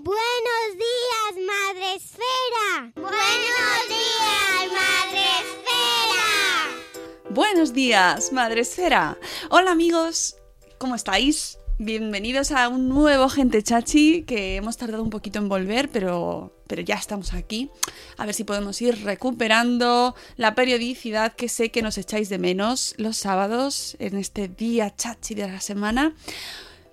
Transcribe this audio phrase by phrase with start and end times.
[0.00, 2.92] Buenos días, Madre Esfera.
[2.94, 7.30] Buenos días, Madre Esfera.
[7.30, 9.18] Buenos días, Madre Esfera.
[9.50, 10.36] Hola amigos,
[10.78, 11.58] ¿cómo estáis?
[11.80, 16.80] Bienvenidos a un nuevo Gente Chachi que hemos tardado un poquito en volver, pero, pero
[16.82, 17.68] ya estamos aquí.
[18.18, 22.94] A ver si podemos ir recuperando la periodicidad que sé que nos echáis de menos
[22.98, 26.14] los sábados en este día Chachi de la semana.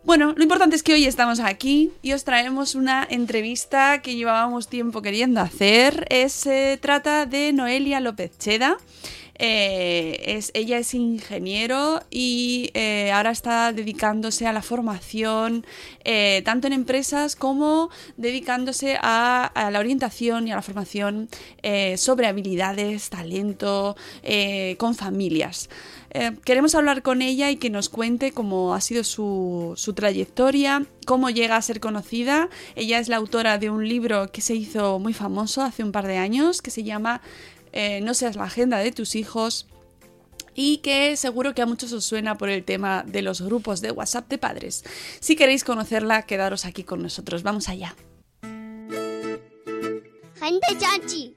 [0.05, 4.67] Bueno, lo importante es que hoy estamos aquí y os traemos una entrevista que llevábamos
[4.67, 6.07] tiempo queriendo hacer.
[6.29, 8.77] Se trata de Noelia López Cheda.
[9.39, 15.65] Eh, ella es ingeniero y eh, ahora está dedicándose a la formación
[16.05, 21.29] eh, tanto en empresas como dedicándose a, la orientación y a la formación
[21.63, 25.67] eh, sobre habilidades, talento eh, con familias.
[26.17, 30.85] Eh, queremos hablar con ella y que nos cuente cómo ha sido su, su trayectoria,
[31.05, 32.47] cómo llega a ser conocida.
[32.75, 36.07] Ella es la autora de un libro que se hizo muy famoso hace un par
[36.07, 37.19] de años, que se llama
[37.73, 39.67] eh, No seas la agenda de tus hijos
[40.53, 43.91] y que seguro que a muchos os suena por el tema de los grupos de
[43.91, 44.85] WhatsApp de padres.
[45.19, 47.43] Si queréis conocerla, quedaros aquí con nosotros.
[47.43, 47.93] Vamos allá.
[50.39, 51.35] Gente chachi.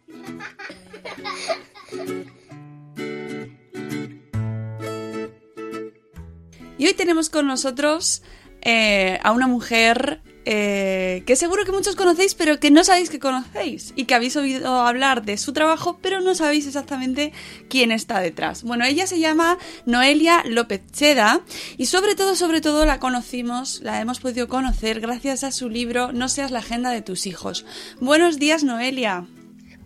[6.79, 8.23] Y hoy tenemos con nosotros
[8.63, 13.19] eh, a una mujer eh, que seguro que muchos conocéis, pero que no sabéis que
[13.19, 13.93] conocéis.
[13.97, 17.33] Y que habéis oído hablar de su trabajo, pero no sabéis exactamente
[17.69, 18.63] quién está detrás.
[18.63, 21.41] Bueno, ella se llama Noelia López Cheda.
[21.77, 26.13] Y sobre todo, sobre todo, la conocimos, la hemos podido conocer gracias a su libro
[26.13, 27.67] No seas la agenda de tus hijos.
[28.01, 29.27] Buenos días, Noelia.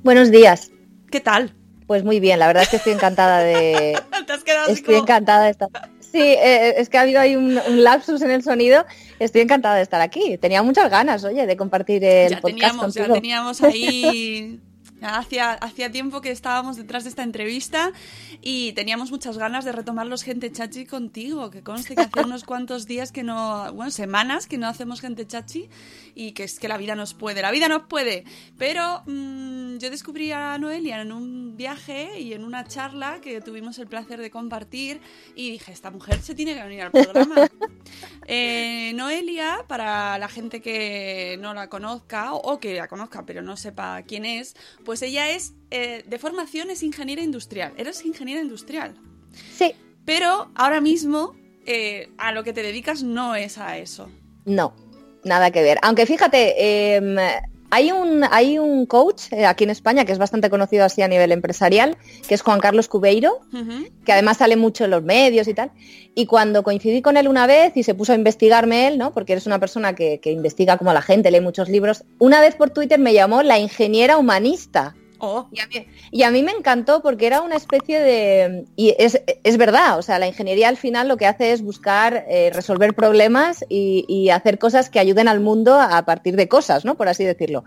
[0.05, 0.71] Buenos días.
[1.11, 1.55] ¿Qué tal?
[1.87, 4.01] Pues muy bien, la verdad es que estoy encantada de.
[4.27, 5.69] Te has quedado Estoy como- encantada de estar.
[6.13, 8.85] Sí, eh, es que ha habido ahí un, un lapsus en el sonido.
[9.19, 10.37] Estoy encantada de estar aquí.
[10.37, 13.15] Tenía muchas ganas, oye, de compartir el ya podcast teníamos, ya contigo.
[13.15, 14.61] teníamos ahí.
[15.05, 17.91] Hacía, hacía tiempo que estábamos detrás de esta entrevista
[18.41, 22.45] y teníamos muchas ganas de retomar los Gente Chachi contigo, que conste que hace unos
[22.45, 25.69] cuantos días que no, bueno, semanas que no hacemos Gente Chachi
[26.15, 28.23] y que es que la vida nos puede, la vida nos puede.
[28.59, 33.79] Pero mm, yo descubrí a Noelia en un viaje y en una charla que tuvimos
[33.79, 35.01] el placer de compartir
[35.35, 37.35] y dije, esta mujer se tiene que venir al programa.
[38.27, 43.43] Eh, Noelia, para la gente que no la conozca o, o que la conozca pero
[43.43, 47.73] no sepa quién es, pues ella es eh, de formación es ingeniera industrial.
[47.77, 48.95] Eres ingeniera industrial,
[49.57, 49.75] Sí,
[50.05, 51.35] pero ahora mismo
[51.67, 54.09] eh, a lo que te dedicas no es a eso.
[54.45, 54.75] no,
[55.25, 55.79] nada que ver.
[55.83, 57.17] Aunque fíjate, em,
[57.75, 61.09] hay, un, hay un coach eh, aquí en España que es bastante conocido así a
[61.09, 61.97] nivel empresarial,
[62.29, 63.41] que es Juan Carlos Cubeiro,
[64.05, 65.71] que además sale mucho en los medios y tal.
[66.15, 69.15] Y cuando coincidí con él una vez y se puso a investigarme él, ¿no?
[69.15, 72.57] Porque eres una persona que, que investiga como la gente, lee muchos libros, una vez
[72.57, 74.95] por Twitter me llamó la ingeniera humanista.
[75.25, 75.47] Oh,
[76.11, 78.65] Y a, mí, me encantó porque era una especie de...
[78.75, 82.25] Y es, es verdad, o sea, la ingeniería al final lo que hace es buscar
[82.29, 86.85] eh, resolver problemas y, y hacer cosas que ayuden al mundo a partir de cosas,
[86.85, 86.97] ¿no?
[86.97, 87.63] Por así decirlo.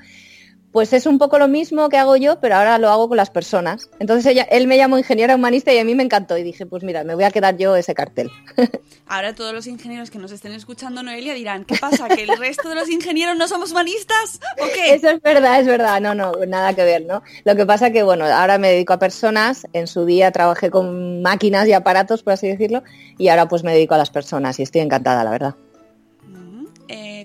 [0.75, 3.30] Pues es un poco lo mismo que hago yo, pero ahora lo hago con las
[3.30, 3.89] personas.
[3.98, 6.83] Entonces ella, él me llamó ingeniera humanista y a mí me encantó y dije, pues
[6.83, 8.30] mira, me voy a quedar yo ese cartel.
[9.07, 12.10] Ahora todos los ingenieros que nos estén escuchando, Noelia, dirán, ¿qué pasa?
[12.10, 14.42] ¿Que el resto de los ingenieros no somos humanistas?
[14.62, 14.95] ¿O qué?
[14.95, 16.01] Eso es verdad, es verdad.
[16.01, 17.24] No, no, nada que ver, ¿no?
[17.45, 19.66] Lo que pasa que, bueno, ahora me dedico a personas.
[19.72, 22.83] En su día trabajé con máquinas y aparatos, por así decirlo,
[23.18, 25.56] y ahora pues me dedico a las personas y estoy encantada, la verdad.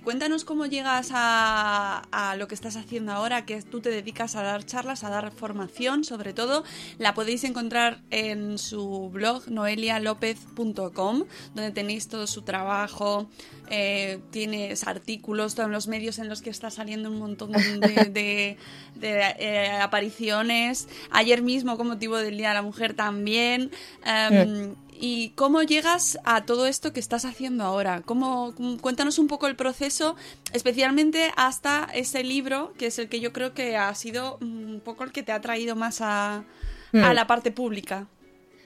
[0.01, 4.37] Eh, cuéntanos cómo llegas a, a, lo que estás haciendo ahora, que tú te dedicas
[4.37, 6.65] a dar charlas, a dar formación, sobre todo.
[6.99, 11.25] La podéis encontrar en su blog noelialopez.com,
[11.55, 13.29] donde tenéis todo su trabajo,
[13.69, 17.79] eh, tienes artículos, todos los medios en los que está saliendo un montón de,
[18.11, 18.57] de,
[18.95, 20.89] de eh, apariciones.
[21.11, 23.71] Ayer mismo, con motivo del Día de la Mujer, también.
[24.05, 28.03] Um, ¿Y cómo llegas a todo esto que estás haciendo ahora?
[28.05, 30.15] ¿Cómo, cuéntanos un poco el proceso,
[30.53, 35.05] especialmente hasta ese libro, que es el que yo creo que ha sido un poco
[35.05, 36.45] el que te ha traído más a,
[36.93, 37.03] mm.
[37.03, 38.09] a la parte pública.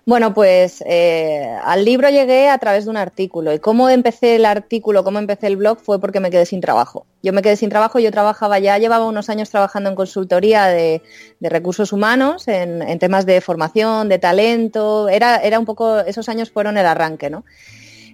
[0.06, 4.44] Bueno, pues eh, al libro llegué a través de un artículo y cómo empecé el
[4.44, 7.06] artículo, cómo empecé el blog fue porque me quedé sin trabajo.
[7.22, 11.00] Yo me quedé sin trabajo, yo trabajaba ya, llevaba unos años trabajando en consultoría de,
[11.40, 16.76] recursos humanos, en, temas de formación, de talento, era, era un poco, esos años fueron
[16.76, 17.44] el arranque, ¿no?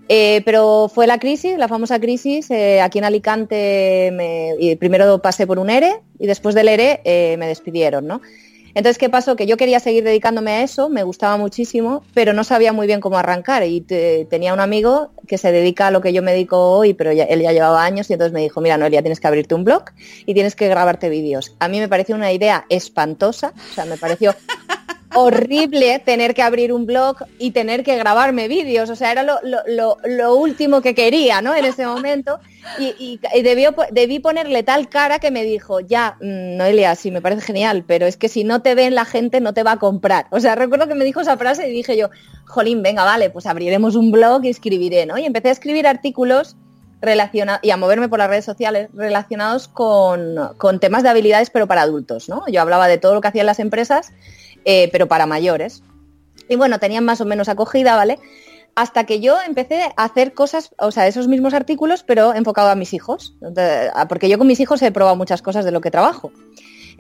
[0.08, 2.50] Eh, pero fue la crisis, la famosa crisis.
[2.50, 7.36] Eh, aquí en Alicante me, primero pasé por un ERE y después del ERE eh,
[7.38, 8.20] me despidieron, ¿no?
[8.74, 9.36] Entonces, ¿qué pasó?
[9.36, 13.00] Que yo quería seguir dedicándome a eso, me gustaba muchísimo, pero no sabía muy bien
[13.00, 13.64] cómo arrancar.
[13.64, 16.94] Y te, tenía un amigo que se dedica a lo que yo me dedico hoy,
[16.94, 19.54] pero ya, él ya llevaba años y entonces me dijo, mira, Noelia, tienes que abrirte
[19.54, 19.84] un blog
[20.26, 21.54] y tienes que grabarte vídeos.
[21.58, 24.34] A mí me pareció una idea espantosa, o sea, me pareció
[25.14, 28.90] horrible tener que abrir un blog y tener que grabarme vídeos.
[28.90, 31.54] O sea, era lo, último que quería, ¿no?
[31.54, 32.38] En ese momento.
[32.78, 37.42] Y debió, debí ponerle tal cara que me dijo, ya, mm, Noelia, sí, me parece
[37.42, 40.26] genial, pero es que si no te ven la gente no te va a comprar.
[40.30, 42.10] O sea, recuerdo que me dijo esa frase y dije yo,
[42.46, 45.18] jolín, venga, vale, pues abriremos un blog y escribiré, ¿no?
[45.18, 46.56] Y empecé a escribir artículos
[47.00, 51.66] relacionados y a moverme por las redes sociales relacionados con, con temas de habilidades, pero
[51.66, 52.44] para adultos, ¿no?
[52.48, 54.12] Yo hablaba de todo lo que hacían las empresas
[54.64, 55.82] eh, pero para mayores.
[56.48, 58.18] Y bueno, tenían más o menos acogida, ¿vale?
[58.74, 62.74] Hasta que yo empecé a hacer cosas, o sea, esos mismos artículos, pero enfocado a
[62.74, 63.36] mis hijos.
[64.08, 66.32] Porque yo con mis hijos he probado muchas cosas de lo que trabajo.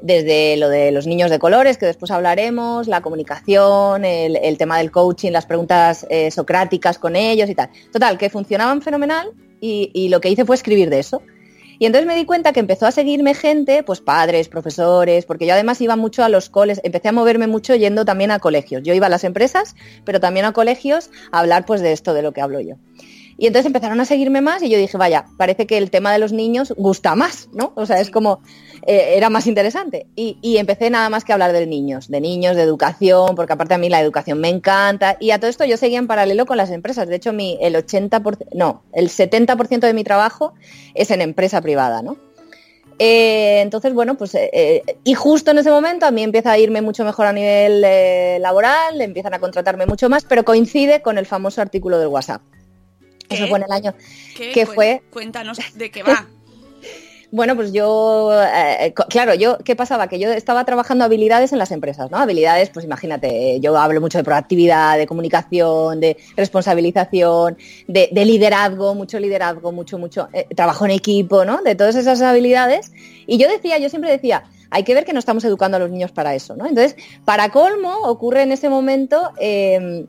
[0.02, 4.90] Desde lo de los niños de colores, que después hablaremos, la comunicación, el, tema del
[4.90, 7.70] coaching, las preguntas eh, socráticas con ellos y tal.
[7.92, 11.22] Total, que funcionaban fenomenal y lo que hice fue escribir de eso.
[11.80, 15.54] Y entonces me di cuenta que empezó a seguirme gente, pues padres, profesores, porque yo
[15.54, 18.82] además iba mucho a los coles, empecé a moverme mucho yendo también a colegios.
[18.84, 22.20] Yo iba a las empresas, pero también a colegios a hablar pues de esto, de
[22.20, 22.74] lo que hablo yo.
[23.40, 26.18] Y entonces empezaron a seguirme más y yo dije, vaya, parece que el tema de
[26.18, 27.72] los niños gusta más, ¿no?
[27.74, 28.42] O sea, es como,
[28.86, 30.06] eh, era más interesante.
[30.14, 33.54] Y, y, empecé nada más que a hablar de niños, de niños, de educación, porque
[33.54, 35.16] aparte a mí la educación me encanta.
[35.20, 37.08] Y a todo esto yo seguía en paralelo con las empresas.
[37.08, 40.52] De hecho, mi, el 80%, no, el 70% de mi trabajo
[40.94, 42.18] es en empresa privada, ¿no?
[42.98, 46.58] Eh, entonces, bueno, pues, eh, eh, y justo en ese momento a mí empieza a
[46.58, 47.80] irme mucho mejor a nivel
[48.42, 52.42] laboral, empiezan a contratarme mucho más, pero coincide con el famoso artículo del WhatsApp.
[53.30, 53.36] ¿Qué?
[53.36, 53.94] Eso fue en el año
[54.36, 54.52] ¿Qué?
[54.52, 55.02] que fue...
[55.10, 56.26] Cuéntanos de qué va.
[57.32, 60.08] Bueno, pues yo, eh, claro, yo, ¿qué pasaba?
[60.08, 62.18] Que yo estaba trabajando habilidades en las empresas, ¿no?
[62.18, 67.56] Habilidades, pues imagínate, yo hablo mucho de proactividad, de comunicación, de responsabilización,
[67.86, 71.62] de, de liderazgo, mucho liderazgo, mucho, mucho eh, trabajo en equipo, ¿no?
[71.62, 72.90] De todas esas habilidades.
[73.28, 75.90] Y yo decía, yo siempre decía, hay que ver que no estamos educando a los
[75.90, 76.66] niños para eso, ¿no?
[76.66, 80.04] Entonces, para colmo, ocurre en ese momento eh,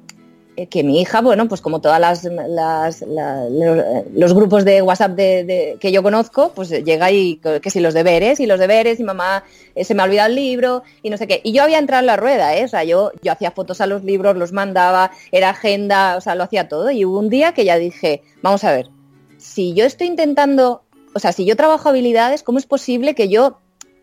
[0.70, 3.48] que mi hija, bueno, pues como todas las, las la,
[4.14, 8.40] los grupos de WhatsApp de, que yo conozco, pues llega y que si los deberes
[8.40, 9.44] y los deberes y mamá
[9.76, 11.42] eh, se me ha olvidado el libro y no sé qué.
[11.44, 12.66] Y yo había entrado en la rueda, ¿eh?
[12.66, 16.36] o sea, yo, yo hacía fotos a los libros, los mandaba, era agenda, o sea,
[16.36, 16.92] lo hacía todo.
[16.92, 18.90] Y hubo un día que ya dije, vamos a ver,
[19.38, 23.61] si yo estoy intentando, o sea, si yo trabajo habilidades, ¿cómo es posible que yo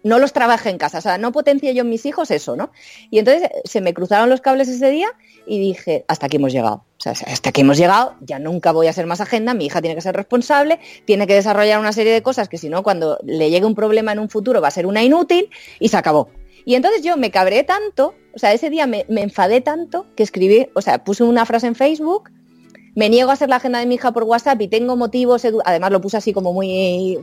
[0.08, 2.72] no los trabaje en casa, o sea, no potencie yo en mis hijos eso, ¿no?
[3.10, 5.08] Y entonces se me cruzaron los cables ese día
[5.46, 6.84] y dije, hasta aquí hemos llegado.
[6.98, 9.80] O sea, hasta aquí hemos llegado, ya nunca voy a ser más agenda, mi hija
[9.80, 13.18] tiene que ser responsable, tiene que desarrollar una serie de cosas que si no, cuando
[13.22, 16.30] le llegue un problema en un futuro va a ser una inútil y se acabó.
[16.64, 20.22] Y entonces yo me cabré tanto, o sea, ese día me, me enfadé tanto que
[20.22, 22.30] escribí, o sea, puse una frase en Facebook
[22.98, 25.92] me niego a hacer la agenda de mi hija por WhatsApp y tengo motivos, además
[25.92, 27.16] lo puse así como muy,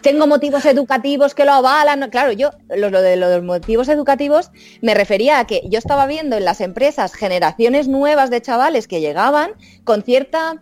[0.00, 2.10] tengo motivos educativos que lo avalan.
[2.10, 4.50] Claro, yo lo, lo, de los motivos educativos
[4.82, 9.00] me refería a que yo estaba viendo en las empresas generaciones nuevas de chavales que
[9.00, 9.52] llegaban
[9.84, 10.60] con cierta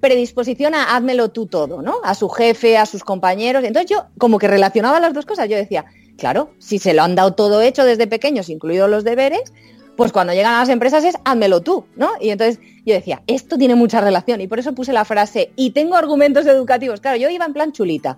[0.00, 2.00] predisposición a házmelo tú todo, ¿no?
[2.04, 3.64] A su jefe, a sus compañeros.
[3.64, 5.48] Entonces yo como que relacionaba las dos cosas.
[5.48, 5.86] Yo decía,
[6.18, 9.54] claro, si se lo han dado todo hecho desde pequeños, incluidos los deberes,
[10.00, 12.12] pues cuando llegan a las empresas es házmelo tú, ¿no?
[12.22, 15.72] Y entonces yo decía, esto tiene mucha relación y por eso puse la frase, y
[15.72, 17.02] tengo argumentos educativos.
[17.02, 18.16] Claro, yo iba en plan chulita.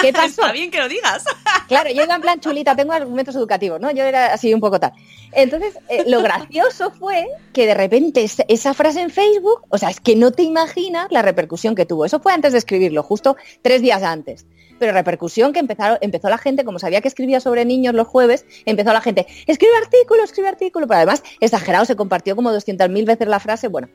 [0.00, 0.40] ¿Qué pasó?
[0.40, 1.24] Está bien que lo digas.
[1.68, 3.90] Claro, yo iba en plan chulita, tengo argumentos educativos, ¿no?
[3.90, 4.94] Yo era así un poco tal.
[5.32, 9.90] Entonces, eh, lo gracioso fue que de repente esa, esa frase en Facebook, o sea,
[9.90, 12.06] es que no te imaginas la repercusión que tuvo.
[12.06, 14.46] Eso fue antes de escribirlo, justo tres días antes
[14.78, 18.92] pero repercusión que empezó la gente, como sabía que escribía sobre niños los jueves, empezó
[18.92, 23.40] la gente, escribe artículo, escribe artículo, pero además, exagerado, se compartió como 200.000 veces la
[23.40, 23.88] frase, bueno,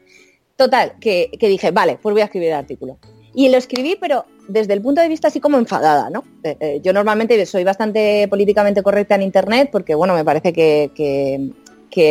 [0.56, 2.98] total, que, que, dije, vale, pues voy a escribir el artículo.
[3.36, 6.24] Y lo escribí, pero desde el punto de vista así como enfadada, ¿no?
[6.44, 10.92] Eh, eh, yo normalmente soy bastante políticamente correcta en Internet porque, bueno, me parece que,
[10.94, 11.52] que,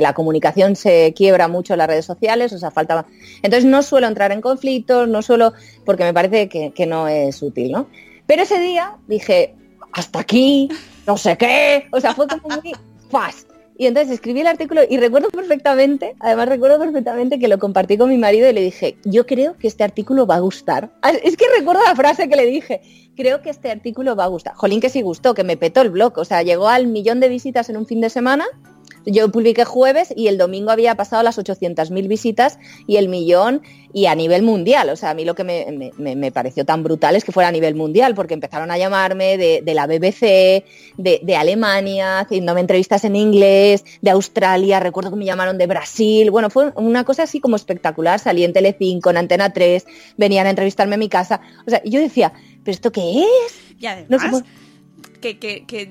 [0.00, 3.05] la comunicación se quiebra mucho en las redes sociales, o sea, falta...
[3.43, 7.73] Entonces no suelo entrar en conflictos, no suelo, porque me parece que no es útil,
[7.73, 7.88] ¿no?
[8.26, 9.55] Pero ese día dije,
[9.93, 10.69] hasta aquí,
[11.07, 12.73] no sé qué, o sea, fue como muy
[13.11, 13.50] fast.
[13.79, 18.11] Y entonces escribí el artículo y recuerdo perfectamente, además recuerdo perfectamente que lo compartí con
[18.11, 20.93] mi marido y le dije, yo creo que este artículo va a gustar.
[21.25, 22.81] Es que recuerdo la frase que le dije,
[23.17, 24.55] creo que este artículo va a gustar.
[24.55, 27.29] Jolín, que sí gustó, que me petó el blog, o sea, llegó al millón de
[27.29, 28.47] visitas en un fin de semana
[29.06, 34.06] yo publiqué jueves y el domingo había pasado las 800.000 visitas y el millón y
[34.06, 34.88] a nivel mundial.
[34.88, 37.49] O sea, a mí lo que me, me, me, pareció tan brutal es que fuera
[37.49, 40.64] a nivel mundial, porque empezaron a llamarme de, de la BBC,
[40.97, 46.30] de, de, Alemania, haciéndome entrevistas en inglés, de Australia, recuerdo que me llamaron de Brasil.
[46.30, 48.18] Bueno, fue una cosa así como espectacular.
[48.18, 49.85] Salí en Telecinco, en Antena 3,
[50.16, 51.40] venían a entrevistarme en mi casa.
[51.66, 52.32] O sea, yo decía,
[52.64, 53.61] ¿pero esto qué es?
[53.78, 54.42] Y además, no
[55.21, 55.90] que, que, que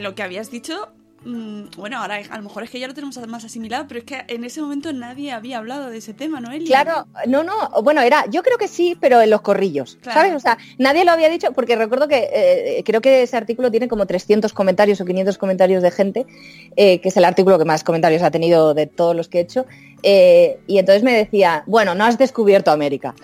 [0.00, 0.88] lo que habías dicho
[1.24, 4.06] Mm, bueno, ahora a lo mejor es que ya lo tenemos más asimilado, pero es
[4.06, 6.66] que en ese momento nadie había hablado de ese tema, ¿no, Eli?
[6.66, 10.20] Claro, no, no, bueno, era, yo creo que sí, pero en los corrillos, claro.
[10.20, 10.34] ¿sabes?
[10.34, 13.86] O sea, nadie lo había dicho, porque recuerdo que eh, creo que ese artículo tiene
[13.86, 16.26] como 300 comentarios o 500 comentarios de gente,
[16.74, 19.42] eh, que es el artículo que más comentarios ha tenido de todos los que he
[19.42, 19.66] hecho,
[20.02, 23.14] eh, y entonces me decía, bueno, no has descubierto América.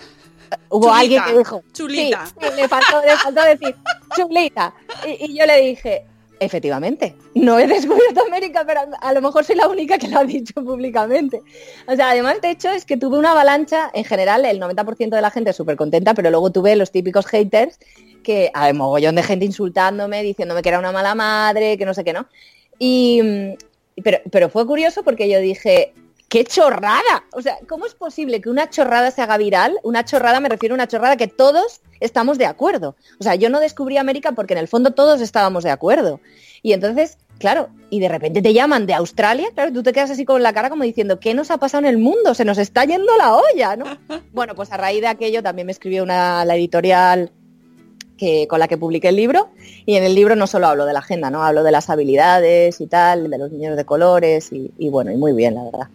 [0.69, 2.25] Hubo chulita, alguien que dijo, chulita.
[2.25, 3.75] Sí, sí, le, faltó, le faltó decir,
[4.15, 4.73] chulita.
[5.05, 6.05] Y, y yo le dije,
[6.41, 10.23] Efectivamente, no he descubierto América, pero a lo mejor soy la única que lo ha
[10.23, 11.41] dicho públicamente.
[11.87, 15.21] O sea, además, de hecho, es que tuve una avalancha, en general, el 90% de
[15.21, 17.79] la gente súper contenta, pero luego tuve los típicos haters,
[18.23, 22.03] que hay mogollón de gente insultándome, diciéndome que era una mala madre, que no sé
[22.03, 22.27] qué, ¿no?
[22.77, 23.21] Y,
[24.01, 25.93] pero, pero fue curioso porque yo dije,
[26.29, 27.25] ¡qué chorrada!
[27.33, 29.77] O sea, ¿cómo es posible que una chorrada se haga viral?
[29.83, 32.95] Una chorrada, me refiero a una chorrada que todos estamos de acuerdo.
[33.19, 36.21] O sea, yo no descubrí América porque en el fondo todos estábamos de acuerdo.
[36.61, 40.23] Y entonces, claro, y de repente te llaman de Australia, claro, tú te quedas así
[40.23, 42.33] con la cara como diciendo, ¿qué nos ha pasado en el mundo?
[42.35, 43.85] Se nos está yendo la olla, ¿no?
[44.31, 47.31] Bueno, pues a raíz de aquello también me escribió una, la editorial
[48.17, 49.49] que, con la que publiqué el libro
[49.85, 51.43] y en el libro no solo hablo de la agenda, ¿no?
[51.43, 55.17] Hablo de las habilidades y tal, de los niños de colores y, y bueno, y
[55.17, 55.87] muy bien, la verdad.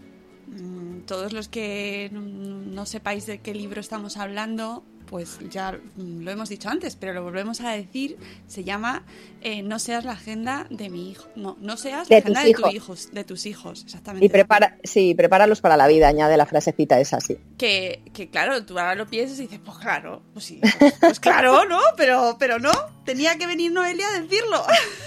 [1.07, 6.69] Todos los que no sepáis de qué libro estamos hablando, pues ya lo hemos dicho
[6.69, 9.05] antes, pero lo volvemos a decir, se llama
[9.43, 11.29] eh, No seas la agenda de mi hijo.
[11.37, 12.71] No, no seas de la agenda tus de, hijos.
[12.71, 14.27] tu hijos, de tus hijos, exactamente.
[14.27, 17.39] Y prepara, sí, prepáralos para la vida, añade la frasecita esa así.
[17.59, 21.21] Que, que claro, tú ahora lo piensas y dices, pues claro, pues sí, pues, pues
[21.21, 21.81] claro, ¿no?
[21.97, 22.73] Pero, pero no,
[23.05, 24.65] tenía que venir Noelia a decirlo.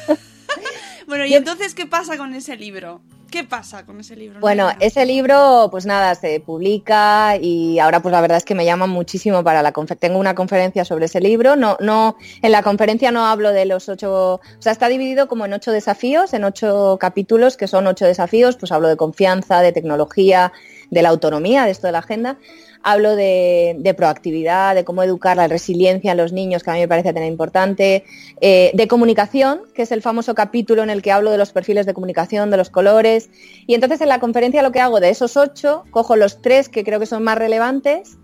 [1.08, 3.02] bueno, y entonces, ¿qué pasa con ese libro?
[3.30, 4.40] ¿Qué pasa con ese libro?
[4.40, 8.66] Bueno, ese libro, pues nada, se publica y ahora pues la verdad es que me
[8.66, 10.08] llaman muchísimo para la conferencia.
[10.08, 11.56] Tengo una conferencia sobre ese libro.
[11.56, 15.46] No, no, en la conferencia no hablo de los ocho, o sea, está dividido como
[15.46, 19.72] en ocho desafíos, en ocho capítulos, que son ocho desafíos, pues hablo de confianza, de
[19.72, 20.54] tecnología,
[20.90, 22.38] de la autonomía, de esto de la agenda.
[22.84, 26.80] Hablo de, de proactividad, de cómo educar la resiliencia en los niños, que a mí
[26.80, 28.06] me parece tener importante,
[28.40, 31.86] eh, de comunicación, que es el famoso capítulo en el que hablo de los perfiles
[31.86, 33.30] de comunicación, de los colores.
[33.66, 36.84] Y entonces en la conferencia lo que hago de esos ocho, cojo los tres que
[36.84, 38.18] creo que son más relevantes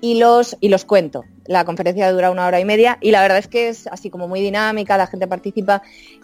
[0.00, 1.24] y los, y los cuento.
[1.46, 4.28] La conferencia dura una hora y media y la verdad es que es así como
[4.28, 5.82] muy dinámica, la gente participa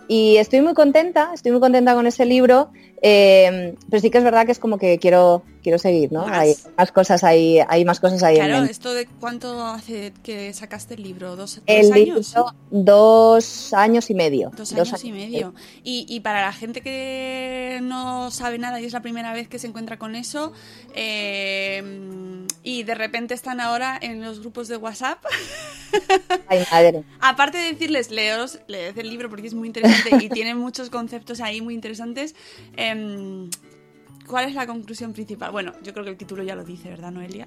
[0.08, 2.70] y estoy muy contenta, estoy muy contenta con ese libro,
[3.02, 6.26] eh, pero sí que es verdad que es como que quiero, quiero seguir, ¿no?
[6.26, 6.38] Más.
[6.38, 8.36] Hay más cosas ahí, hay más cosas ahí.
[8.36, 8.70] Claro, en.
[8.70, 11.36] ¿esto de cuánto hace que sacaste el libro?
[11.36, 12.34] ¿Dos, El dos años?
[12.34, 14.50] libro, dos años y medio.
[14.56, 15.54] Dos años, y medio.
[15.82, 19.58] Y, y, para la gente que no sabe nada y es la primera vez que
[19.58, 20.52] se encuentra con eso,
[20.94, 21.82] eh,
[22.62, 25.22] y de repente están ahora en los grupos de WhatsApp.
[26.48, 27.04] Ay, madre.
[27.20, 31.40] Aparte de decirles, leos, leed el libro porque es muy interesante y tiene muchos conceptos
[31.40, 32.34] ahí muy interesantes.
[32.76, 33.48] Eh,
[34.26, 35.52] ¿Cuál es la conclusión principal?
[35.52, 37.46] Bueno, yo creo que el título ya lo dice, ¿verdad, Noelia?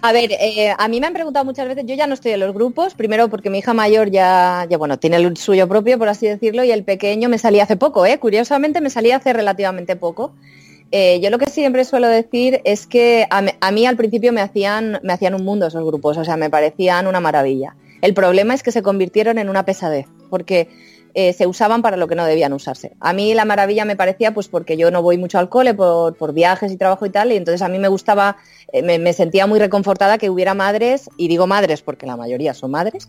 [0.00, 2.40] A ver, eh, a mí me han preguntado muchas veces, yo ya no estoy en
[2.40, 6.08] los grupos, primero porque mi hija mayor ya, ya bueno, tiene el suyo propio, por
[6.08, 8.18] así decirlo, y el pequeño me salía hace poco, ¿eh?
[8.18, 10.32] Curiosamente me salía hace relativamente poco.
[10.90, 14.40] Eh, yo lo que siempre suelo decir es que a, a, mí al principio me
[14.40, 17.76] hacían, me hacían un mundo esos grupos, o sea, me parecían una maravilla.
[18.02, 20.68] El problema es que se convirtieron en una pesadez, porque
[21.14, 22.92] eh, se usaban para lo que no debían usarse.
[23.00, 26.14] A mí la maravilla me parecía, pues porque yo no voy mucho al cole por,
[26.16, 28.36] por viajes y trabajo y tal, y entonces a mí me gustaba,
[28.72, 32.70] eh, me, sentía muy reconfortada que hubiera madres, y digo madres porque la mayoría son
[32.70, 33.08] madres,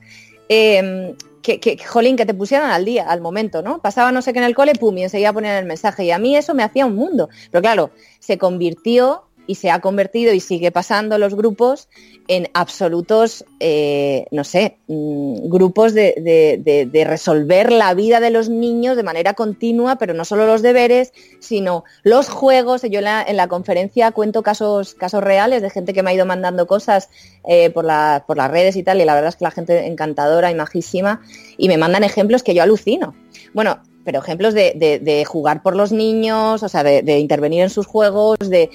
[0.50, 3.80] eh, que, que, jolín, que te pusieran al día, al momento, ¿no?
[3.80, 6.20] Pasaba no sé qué en el cole, pum, y enseguida ponían el mensaje, y a
[6.20, 7.30] mí eso me hacía un mundo.
[7.52, 11.90] Pero claro, se convirtió y se ha convertido y sigue pasando los grupos
[12.28, 18.48] en absolutos, eh, no sé, mmm, grupos de, de, de, resolver la vida de los
[18.50, 22.84] niños de manera continua, pero no solo los deberes, sino los juegos.
[22.84, 26.14] Yo en la, en la conferencia cuento casos, casos reales de gente que me ha
[26.14, 27.10] ido mandando cosas
[27.46, 29.86] eh, por, la, por las redes y tal, y la verdad es que la gente
[29.86, 31.22] encantadora y majísima,
[31.58, 33.14] y me mandan ejemplos que yo alucino.
[33.54, 37.70] Bueno, pero ejemplos de, de, jugar por los niños, o sea, de, de, intervenir en
[37.70, 38.70] sus juegos, de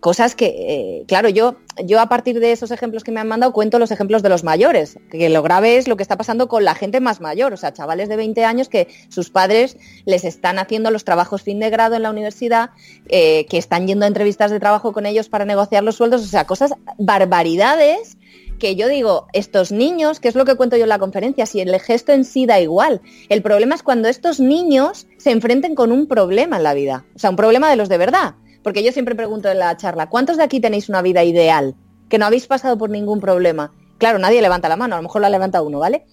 [0.00, 3.52] cosas que, eh, claro, yo, yo a partir de esos ejemplos que me han mandado
[3.52, 6.64] cuento los ejemplos de los mayores, que lo grave es lo que está pasando con
[6.64, 10.58] la gente más mayor, o sea, chavales de 20 años que sus padres les están
[10.58, 12.70] haciendo los trabajos fin de grado en la universidad,
[13.08, 16.26] eh, que están yendo a entrevistas de trabajo con ellos para negociar los sueldos, o
[16.26, 18.16] sea, cosas, barbaridades
[18.64, 21.60] que yo digo, estos niños, que es lo que cuento yo en la conferencia, si
[21.60, 23.02] el gesto en sí da igual.
[23.28, 27.18] El problema es cuando estos niños se enfrenten con un problema en la vida, o
[27.18, 28.36] sea, un problema de los de verdad.
[28.62, 31.74] Porque yo siempre pregunto en la charla, ¿cuántos de aquí tenéis una vida ideal?
[32.08, 33.70] Que no habéis pasado por ningún problema.
[33.98, 36.06] Claro, nadie levanta la mano, a lo mejor la levanta uno, ¿vale?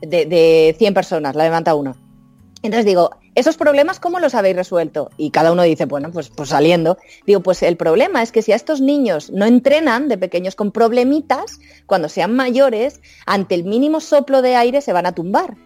[0.00, 1.94] De, de 100 personas, la levanta uno.
[2.62, 5.10] Entonces digo, ¿esos problemas cómo los habéis resuelto?
[5.16, 6.98] Y cada uno dice, bueno, pues, pues saliendo.
[7.26, 10.72] Digo, pues el problema es que si a estos niños no entrenan de pequeños con
[10.72, 15.56] problemitas, cuando sean mayores, ante el mínimo soplo de aire se van a tumbar.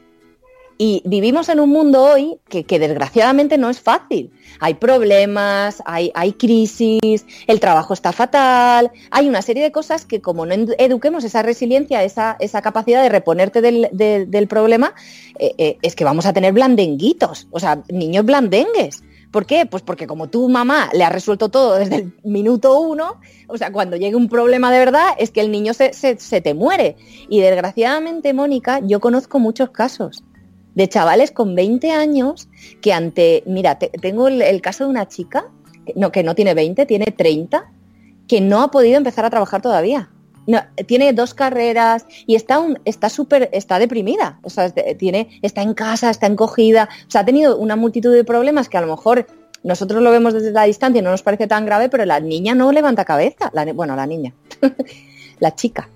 [0.84, 4.32] Y vivimos en un mundo hoy que, desgraciadamente no es fácil.
[4.58, 10.20] Hay problemas, hay, hay, crisis, el trabajo está fatal, hay una serie de cosas que
[10.20, 14.92] como no eduquemos esa resiliencia, esa, capacidad de reponerte del, de, del problema,
[15.38, 19.04] eh, eh, es que vamos a tener blandenguitos, o sea, niños blandengues.
[19.30, 19.66] ¿Por qué?
[19.66, 23.70] Pues porque como tu mamá le ha resuelto todo desde el minuto uno, o sea,
[23.70, 26.96] cuando llegue un problema de verdad, es que el niño se te muere.
[27.28, 30.24] Y desgraciadamente, Mónica, yo conozco muchos casos
[30.74, 32.48] de chavales con 20 años
[32.80, 35.46] que ante, mira, te, tengo el, caso de una chica,
[35.86, 37.70] que no, que no tiene 20, tiene 30,
[38.28, 40.10] que no ha podido empezar a trabajar todavía.
[40.86, 45.72] Tiene dos carreras y está un, está súper, está deprimida, o sea, tiene, está en
[45.72, 49.26] casa, está encogida, o sea, ha tenido una multitud de problemas que a lo mejor
[49.62, 52.56] nosotros lo vemos desde la distancia y no nos parece tan grave, pero la niña
[52.56, 54.34] no levanta cabeza, bueno, la niña,
[55.38, 55.88] la chica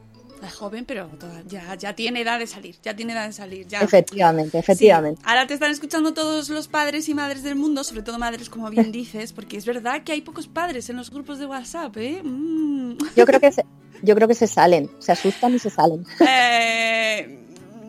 [0.47, 3.67] es joven, pero toda, ya, ya tiene edad de salir, ya tiene edad de salir.
[3.67, 3.81] Ya.
[3.81, 5.21] Efectivamente, efectivamente.
[5.21, 5.27] Sí.
[5.29, 8.71] Ahora te están escuchando todos los padres y madres del mundo, sobre todo madres, como
[8.71, 12.23] bien dices, porque es verdad que hay pocos padres en los grupos de WhatsApp, ¿eh?
[12.23, 12.99] Mm.
[13.17, 13.65] Yo creo que se,
[14.03, 16.05] yo creo que se salen, se asustan y se salen.
[16.21, 17.43] Eh...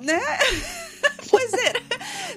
[1.30, 1.76] Puede ser.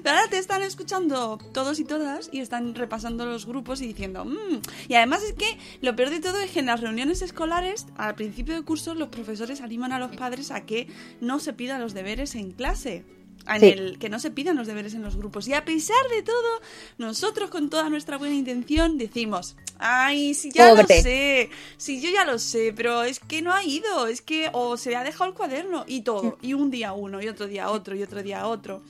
[0.05, 4.61] Ahora te están escuchando todos y todas y están repasando los grupos y diciendo, mmm.
[4.89, 8.15] y además es que lo peor de todo es que en las reuniones escolares, al
[8.15, 10.89] principio de curso, los profesores animan a los padres a que
[11.21, 13.05] no se pidan los deberes en clase.
[13.49, 13.69] En sí.
[13.69, 15.49] el que no se pidan los deberes en los grupos.
[15.49, 16.61] Y a pesar de todo,
[16.99, 20.83] nosotros con toda nuestra buena intención decimos, ay, si ya Pobre.
[20.83, 24.51] lo sé, si yo ya lo sé, pero es que no ha ido, es que
[24.53, 27.71] o se ha dejado el cuaderno y todo, y un día uno, y otro día
[27.71, 28.83] otro, y otro día otro.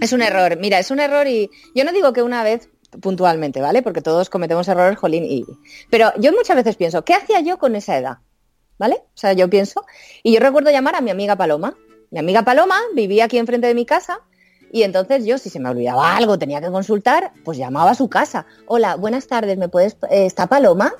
[0.00, 2.68] Es un error, mira, es un error y yo no digo que una vez
[3.00, 3.82] puntualmente, ¿vale?
[3.82, 5.44] Porque todos cometemos errores, jolín, y...
[5.90, 8.18] Pero yo muchas veces pienso, ¿qué hacía yo con esa edad?
[8.78, 8.94] ¿Vale?
[8.94, 9.84] O sea, yo pienso,
[10.22, 11.76] y yo recuerdo llamar a mi amiga Paloma,
[12.10, 14.20] mi amiga Paloma vivía aquí enfrente de mi casa
[14.72, 18.08] y entonces yo, si se me olvidaba algo, tenía que consultar, pues llamaba a su
[18.08, 18.46] casa.
[18.66, 19.94] Hola, buenas tardes, ¿me puedes...
[20.10, 20.94] Eh, ¿Está Paloma?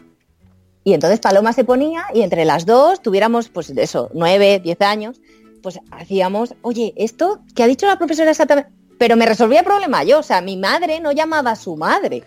[0.85, 5.21] Y entonces Paloma se ponía y entre las dos tuviéramos, pues eso, nueve, diez años,
[5.62, 8.71] pues hacíamos, oye, esto que ha dicho la profesora exactamente...
[8.99, 12.25] Pero me resolvía el problema yo, o sea, mi madre no llamaba a su madre.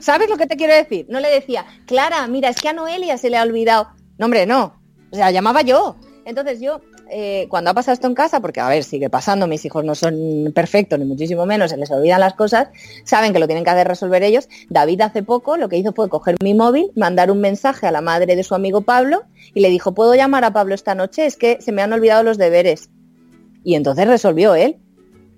[0.00, 1.06] ¿Sabes lo que te quiero decir?
[1.08, 3.88] No le decía, Clara, mira, es que a Noelia se le ha olvidado.
[4.18, 4.78] No, hombre, no.
[5.10, 5.96] O sea, llamaba yo.
[6.26, 9.64] Entonces yo eh, cuando ha pasado esto en casa, porque a ver, sigue pasando, mis
[9.64, 12.68] hijos no son perfectos, ni muchísimo menos, se les olvidan las cosas,
[13.04, 14.48] saben que lo tienen que hacer resolver ellos.
[14.68, 18.00] David hace poco lo que hizo fue coger mi móvil, mandar un mensaje a la
[18.00, 21.26] madre de su amigo Pablo y le dijo, ¿puedo llamar a Pablo esta noche?
[21.26, 22.90] Es que se me han olvidado los deberes.
[23.62, 24.76] Y entonces resolvió él.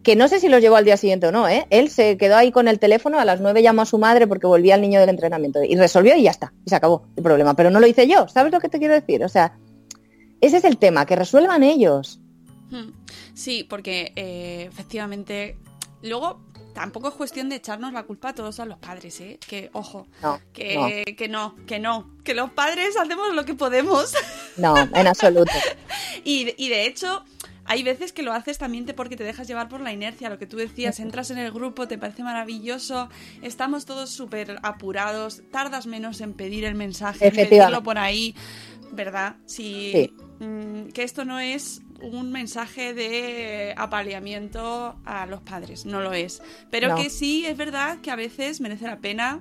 [0.03, 1.67] que no sé si los llevó al día siguiente o no, ¿eh?
[1.69, 4.47] Él se quedó ahí con el teléfono, a las 9 llamó a su madre porque
[4.47, 7.55] volvía el niño del entrenamiento y resolvió y ya está, y se acabó el problema.
[7.55, 9.23] Pero no lo hice yo, ¿sabes lo que te quiero decir?
[9.25, 9.59] O sea,
[10.41, 12.21] ese es el tema, que resuelvan ellos.
[12.71, 12.91] Hmm.
[13.35, 15.57] Sí, porque eh, efectivamente,
[16.03, 16.43] luego
[16.75, 19.39] tampoco es cuestión de echarnos la culpa a todos a los padres, ¿eh?
[19.49, 24.13] Que, ojo, No, que, que no, que no, que los padres hacemos lo que podemos.
[24.57, 25.53] No, en absoluto.
[26.25, 27.25] Y, y de hecho,
[27.65, 30.39] hay veces que lo haces también te- porque te dejas llevar por la inercia, lo
[30.39, 33.09] que tú decías, entras en el grupo, te parece maravilloso,
[33.41, 38.35] estamos todos súper apurados, tardas menos en pedir el mensaje, en pedirlo por ahí,
[38.93, 39.37] ¿verdad?
[39.47, 40.13] Si, Sí.
[40.41, 46.43] Mm, que esto no es un mensaje de apaleamiento a los padres, no lo es.
[46.71, 46.97] Pero No.
[46.97, 49.41] que sí es verdad que a veces merece la pena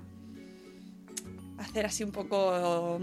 [1.57, 2.99] hacer así un poco...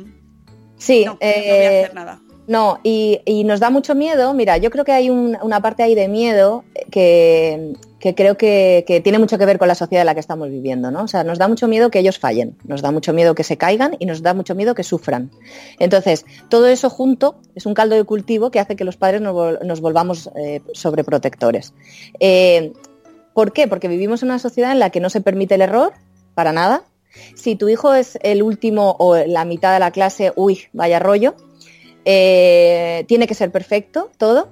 [0.77, 2.21] Sí, no, no voy a eh, hacer nada.
[2.47, 4.35] No, y, nos da mucho miedo.
[4.35, 7.73] Mira, yo creo que hay un- una parte ahí de miedo que,
[8.15, 11.05] creo que, tiene mucho que ver con la sociedad en la que estamos viviendo, ¿no?
[11.05, 13.57] O sea, nos da mucho miedo que ellos fallen, nos da mucho miedo que se
[13.57, 15.31] caigan y nos da mucho miedo que sufran.
[15.79, 19.81] Entonces, todo eso junto es un caldo de cultivo que hace que los padres nos
[19.81, 21.73] volvamos eh, sobreprotectores.
[22.21, 22.73] Eh,
[23.33, 23.67] ¿Por qué?
[23.69, 25.93] Porque vivimos en una sociedad en la que no se permite el error,
[26.35, 26.85] para nada.
[27.35, 31.35] Si tu hijo es el último o la mitad de la clase, uy, vaya rollo.
[32.05, 34.49] Eh, tiene que ser perfecto todo.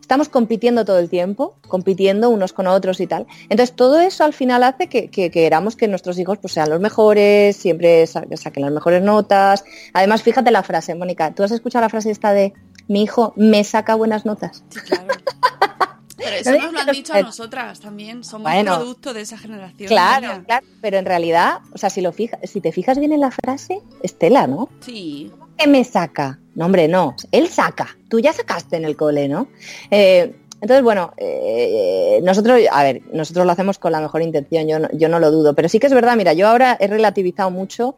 [0.00, 3.26] Estamos compitiendo todo el tiempo, compitiendo unos con otros y tal.
[3.48, 6.78] Entonces todo eso al final hace que, que queramos que nuestros hijos pues, sean los
[6.78, 9.64] mejores, siempre sa- saquen las mejores notas.
[9.94, 12.52] Además, fíjate la frase, Mónica, ¿tú has escuchado la frase esta de
[12.86, 14.62] mi hijo me saca buenas notas?
[14.68, 15.06] Sí, claro.
[16.18, 18.24] Pero eso No nos lo han dicho a nosotras también.
[18.24, 18.76] Somos Bueno.
[18.76, 19.88] producto de esa generación.
[19.88, 23.20] Claro, claro, pero en realidad, o sea, si, lo fijas, si te fijas bien en
[23.20, 24.68] la frase, Estela, ¿no?
[24.80, 25.30] Sí.
[25.58, 26.38] ¿Qué me saca?
[26.54, 27.16] No, hombre, no.
[27.32, 27.96] Él saca.
[28.08, 29.48] Tú ya sacaste en el cole, ¿no?
[29.90, 34.78] Eh, entonces, bueno, eh, nosotros, a ver, nosotros lo hacemos con la mejor intención, yo
[34.78, 37.50] no, yo no lo dudo, pero sí que es verdad, mira, yo ahora he relativizado
[37.50, 37.96] mucho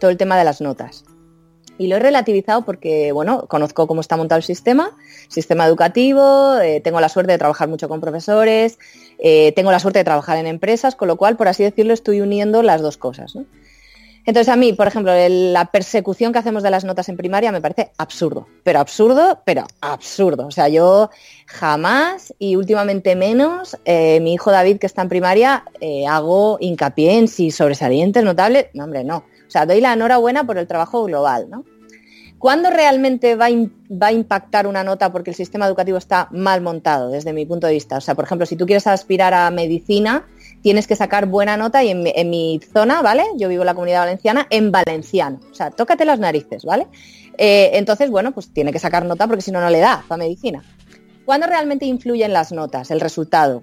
[0.00, 1.04] todo el tema de las notas.
[1.78, 4.90] Y lo he relativizado porque, bueno, conozco cómo está montado el sistema,
[5.28, 8.78] sistema educativo, eh, tengo la suerte de trabajar mucho con profesores,
[9.56, 12.62] tengo la suerte de trabajar en empresas, con lo cual, por así decirlo, estoy uniendo
[12.62, 13.34] las dos cosas.
[14.26, 17.60] Entonces a mí, por ejemplo, la persecución que hacemos de las notas en primaria me
[17.60, 20.46] parece absurdo, pero absurdo, pero absurdo.
[20.46, 21.10] O sea, yo
[21.46, 27.18] jamás y últimamente menos, eh, mi hijo David que está en primaria, eh, hago hincapié
[27.18, 29.18] en si sobresalientes, notables, no hombre, no.
[29.46, 31.64] O sea, doy la enhorabuena por el trabajo global, ¿no?
[32.38, 37.32] ¿Cuándo realmente va a impactar una nota porque el sistema educativo está mal montado, desde
[37.32, 37.96] mi punto de vista?
[37.96, 40.26] O sea, por ejemplo, si tú quieres aspirar a medicina,
[40.64, 43.22] tienes que sacar buena nota y en mi, zona, ¿vale?
[43.36, 45.38] Yo vivo en la comunidad valenciana en valenciano.
[45.50, 46.86] O sea, tócate las narices, ¿vale?
[47.36, 50.20] Eh, entonces, bueno, pues tiene que sacar nota porque si no, no le da para
[50.20, 50.64] medicina.
[51.26, 53.62] ¿Cuándo realmente influyen las notas, el resultado?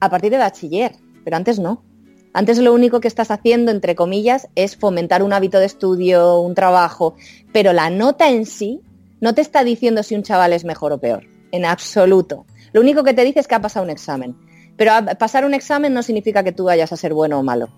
[0.00, 1.84] A partir de bachiller, pero antes no.
[2.32, 6.56] Antes lo único que estás haciendo, entre comillas, es fomentar un hábito de estudio, un
[6.56, 7.14] trabajo,
[7.52, 8.80] pero la nota en sí
[9.20, 12.44] no te está diciendo si un chaval es mejor o peor, en absoluto.
[12.72, 14.34] Lo único que te dice es que ha pasado un examen,
[14.76, 17.68] pero pasar un examen no significa que tú vayas a ser bueno o malo.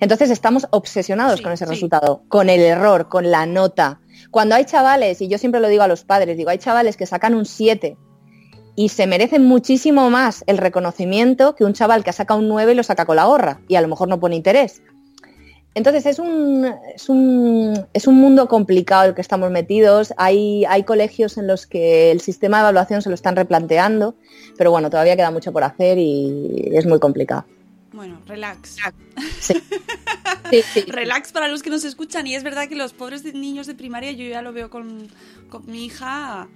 [0.00, 1.70] Entonces estamos obsesionados Sí, con ese sí.
[1.70, 4.00] resultado, con el error, con la nota.
[4.30, 7.06] Cuando hay chavales, y yo siempre lo digo a los padres, digo, hay chavales que
[7.06, 7.96] sacan un 7
[8.76, 12.74] y se merecen muchísimo más el reconocimiento que un chaval que saca un 9 y
[12.74, 14.82] lo saca con la gorra y a lo mejor no pone interés.
[15.74, 20.14] Entonces es un, es un, es un mundo complicado el que estamos metidos.
[20.16, 24.14] Hay, hay colegios en los que el sistema de evaluación se lo están replanteando,
[24.56, 27.44] pero bueno, todavía queda mucho por hacer y es muy complicado.
[27.92, 28.76] Bueno, relax.
[29.40, 29.54] Sí.
[30.50, 30.80] Sí, sí.
[30.82, 32.26] Relax para los que nos escuchan.
[32.26, 35.08] Y es verdad que los pobres de- niños de primaria, yo ya lo veo con,
[35.48, 36.48] con mi hija.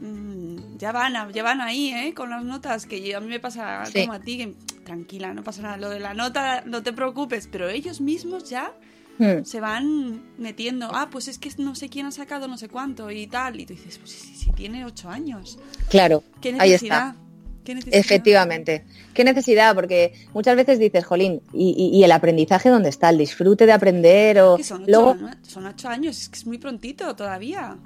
[0.00, 2.14] Mm, Ya van, a- ya van ahí, ¿eh?
[2.14, 4.00] Con las notas, que yo- a mí me pasa Sí.
[4.00, 5.76] como a ti, que tranquila, no pasa nada.
[5.76, 8.72] Lo de la nota, no te preocupes, pero ellos mismos ya
[9.18, 9.44] Hmm.
[9.44, 10.88] se van metiendo.
[10.94, 13.60] Ah, pues es que no sé quién ha sacado no sé cuánto y tal.
[13.60, 15.58] Y tú dices, pues si, si tiene ocho años.
[15.90, 17.14] Claro, ¿Qué ahí está.
[17.62, 18.00] ¿Qué necesidad?
[18.00, 18.84] Efectivamente.
[19.12, 19.74] ¿Qué necesidad?
[19.74, 23.10] Porque muchas veces dices, jolín, ¿y, y- y el aprendizaje dónde está?
[23.10, 24.56] El disfrute de aprender o...
[24.56, 27.76] Que son, ocho, Luego, son ocho años, es que es muy prontito todavía.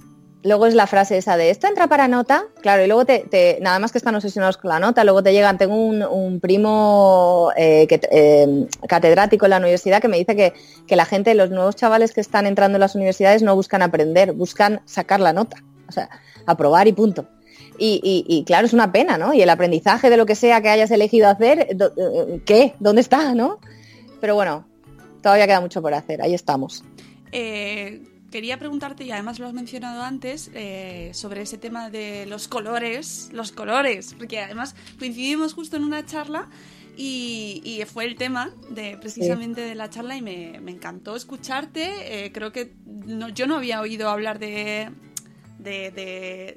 [0.45, 2.45] Luego es la frase esa de, ¿esto entra para nota?
[2.61, 5.59] Claro, y luego te, nada más que están obsesionados con la nota, luego te llegan,
[5.59, 10.53] tengo un, un primo eh, eh, catedrático en la universidad que me dice que,
[10.87, 14.33] que la gente, los nuevos chavales que están entrando en las universidades no buscan aprender,
[14.33, 15.57] buscan sacar la nota,
[15.89, 16.09] o sea,
[16.47, 17.27] aprobar y punto.
[17.77, 19.35] Y, y- claro, es una pena, ¿no?
[19.35, 22.75] Y el aprendizaje de lo que sea que hayas elegido hacer, eh, ¿qué?
[22.79, 23.59] ¿Dónde está, no?
[24.21, 24.65] Pero bueno,
[25.23, 26.85] todavía queda mucho por hacer, ahí estamos.
[28.35, 33.29] Quería preguntarte, y además lo has mencionado antes, eh, sobre ese tema de los colores,
[33.33, 36.49] los colores, porque además coincidimos justo en una charla
[36.97, 42.25] y, fue el tema de precisamente de la charla y me, encantó escucharte.
[42.25, 42.75] Eh, creo que
[43.35, 44.91] yo no había oído hablar de,
[45.61, 45.93] de,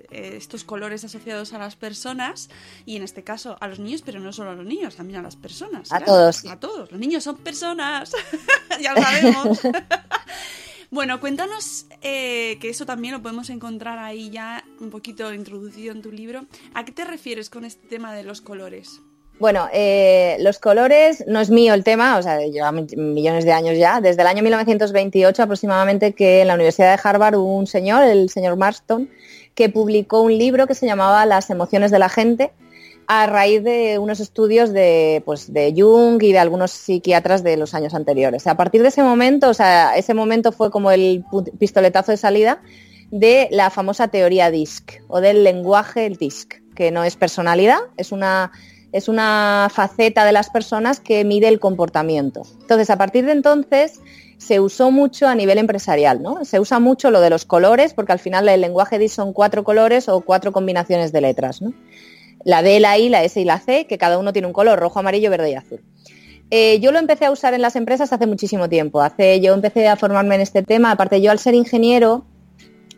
[0.10, 2.50] eh, estos colores asociados a las personas
[2.88, 5.22] y en este caso a los niños, pero no solo a los niños, también a
[5.22, 5.92] las personas.
[5.92, 6.44] A todos.
[6.46, 6.92] A todos.
[6.92, 8.14] Los niños son personas,
[8.82, 9.60] ya lo sabemos.
[10.90, 16.02] bueno, cuéntanos, eh, que eso también lo podemos encontrar ahí ya un poquito introducido en
[16.02, 16.46] tu libro.
[16.74, 19.02] ¿A qué te refieres con este tema de los colores?
[19.40, 23.78] Bueno, eh, los colores no es mío el tema, o sea, lleva millones de años
[23.78, 28.04] ya, desde el año 1928 aproximadamente que en la Universidad de Harvard hubo un señor,
[28.04, 29.10] el señor Marston,
[29.54, 32.52] que publicó un libro que se llamaba Las emociones de la gente
[33.08, 37.74] a raíz de unos estudios de, pues, de Jung y de algunos psiquiatras de los
[37.74, 38.48] años anteriores.
[38.48, 41.24] A partir de ese momento, o sea, ese momento fue como el
[41.58, 42.62] pistoletazo de salida
[43.10, 48.52] de la famosa teoría DISC o del lenguaje DISC, que no es personalidad, es una
[48.94, 52.44] es una faceta de las personas que mide el comportamiento.
[52.62, 54.00] Entonces, a partir de entonces
[54.38, 56.46] se usó mucho a nivel empresarial, ¿no?
[56.46, 59.64] Se usa mucho lo de los colores, porque al final el lenguaje DIS son cuatro
[59.64, 61.74] colores o cuatro combinaciones de letras, ¿no?
[62.48, 64.80] La D, la I, la S y la C, que cada uno tiene un color,
[64.80, 65.82] rojo, amarillo, verde y azul.
[66.50, 69.02] Eh, yo lo empecé a usar en las empresas hace muchísimo tiempo.
[69.02, 70.92] Hace, yo empecé a formarme en este tema.
[70.92, 72.24] Aparte, yo al ser ingeniero,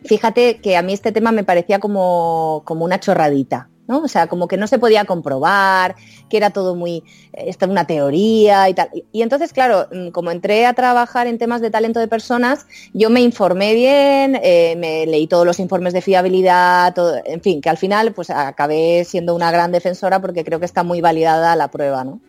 [0.04, 3.68] fíjate que a mí este tema me parecía como, como una chorradita.
[3.98, 5.96] O sea, como que no se podía comprobar,
[6.28, 8.90] que era todo muy, esto una teoría y tal.
[9.12, 13.10] Y entonces, claro, mm, como entré a trabajar en temas de talento de personas, yo
[13.10, 17.76] me informé bien, eh, me leí todos los informes de fiabilidad, en fin, que al
[17.76, 22.04] final pues acabé siendo una gran defensora porque creo que está muy validada la prueba,
[22.04, 22.20] ¿no?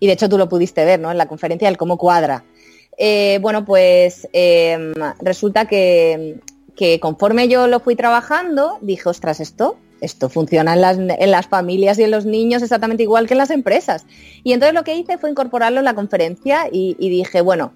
[0.00, 1.10] Y de hecho tú lo pudiste ver, ¿no?
[1.10, 2.44] En la conferencia del cómo cuadra.
[2.96, 6.40] Eh, bueno, pues em, resulta que,
[6.76, 12.04] que conforme yo lo fui trabajando, dije, ostras, esto esto funciona en las, familias y
[12.04, 14.06] en los niños exactamente igual que en las empresas.
[14.42, 17.72] Y entonces lo que hice fue incorporarlo en la conferencia y, dije, bueno,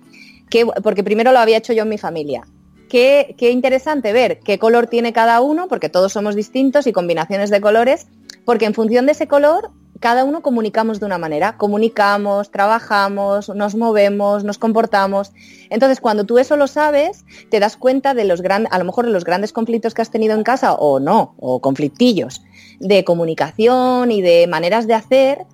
[0.82, 2.46] porque primero lo había hecho yo en mi familia.
[2.88, 7.50] Qué, qué interesante ver qué color tiene cada uno, porque todos somos distintos y combinaciones
[7.50, 8.06] de colores,
[8.46, 13.74] porque en función de ese color cada uno comunicamos de una manera, comunicamos, trabajamos, nos
[13.74, 15.32] movemos, nos comportamos.
[15.70, 19.06] Entonces, cuando tú eso lo sabes, te das cuenta de los grandes, a lo mejor
[19.06, 22.42] de los grandes conflictos que has tenido en casa o no, o conflictillos
[22.78, 25.46] de comunicación y de maneras de hacer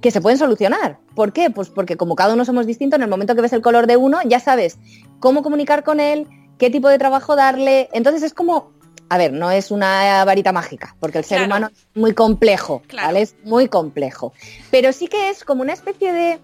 [0.00, 0.98] que se pueden solucionar.
[1.14, 1.50] ¿Por qué?
[1.50, 3.96] Pues porque como cada uno somos distintos, en el momento que ves el color de
[3.96, 4.78] uno, ya sabes
[5.20, 6.26] cómo comunicar con él,
[6.58, 7.88] qué tipo de trabajo darle.
[7.92, 8.72] Entonces es como
[9.12, 13.20] a ver, no es una varita mágica, porque el ser humano es muy complejo, ¿vale?
[13.20, 14.32] Es muy complejo.
[14.70, 16.40] Pero sí que es como una especie de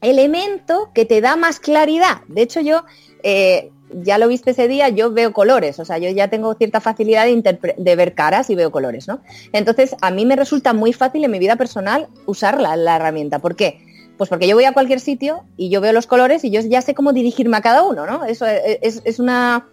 [0.00, 2.22] elemento que te da más claridad.
[2.26, 2.82] De hecho, yo,
[3.22, 3.70] eh,
[4.02, 7.24] ya lo viste ese día, yo veo colores, o sea, yo ya tengo cierta facilidad
[7.24, 9.20] de, de, ver caras y veo colores, ¿no?
[9.52, 13.38] Entonces, a mí me resulta muy fácil en mi vida personal usar la, herramienta.
[13.38, 13.78] ¿Por qué?
[14.18, 16.82] Pues porque yo voy a cualquier sitio y yo veo los colores y yo ya
[16.82, 18.24] sé cómo dirigirme a cada uno, ¿no?
[18.24, 19.68] Eso es una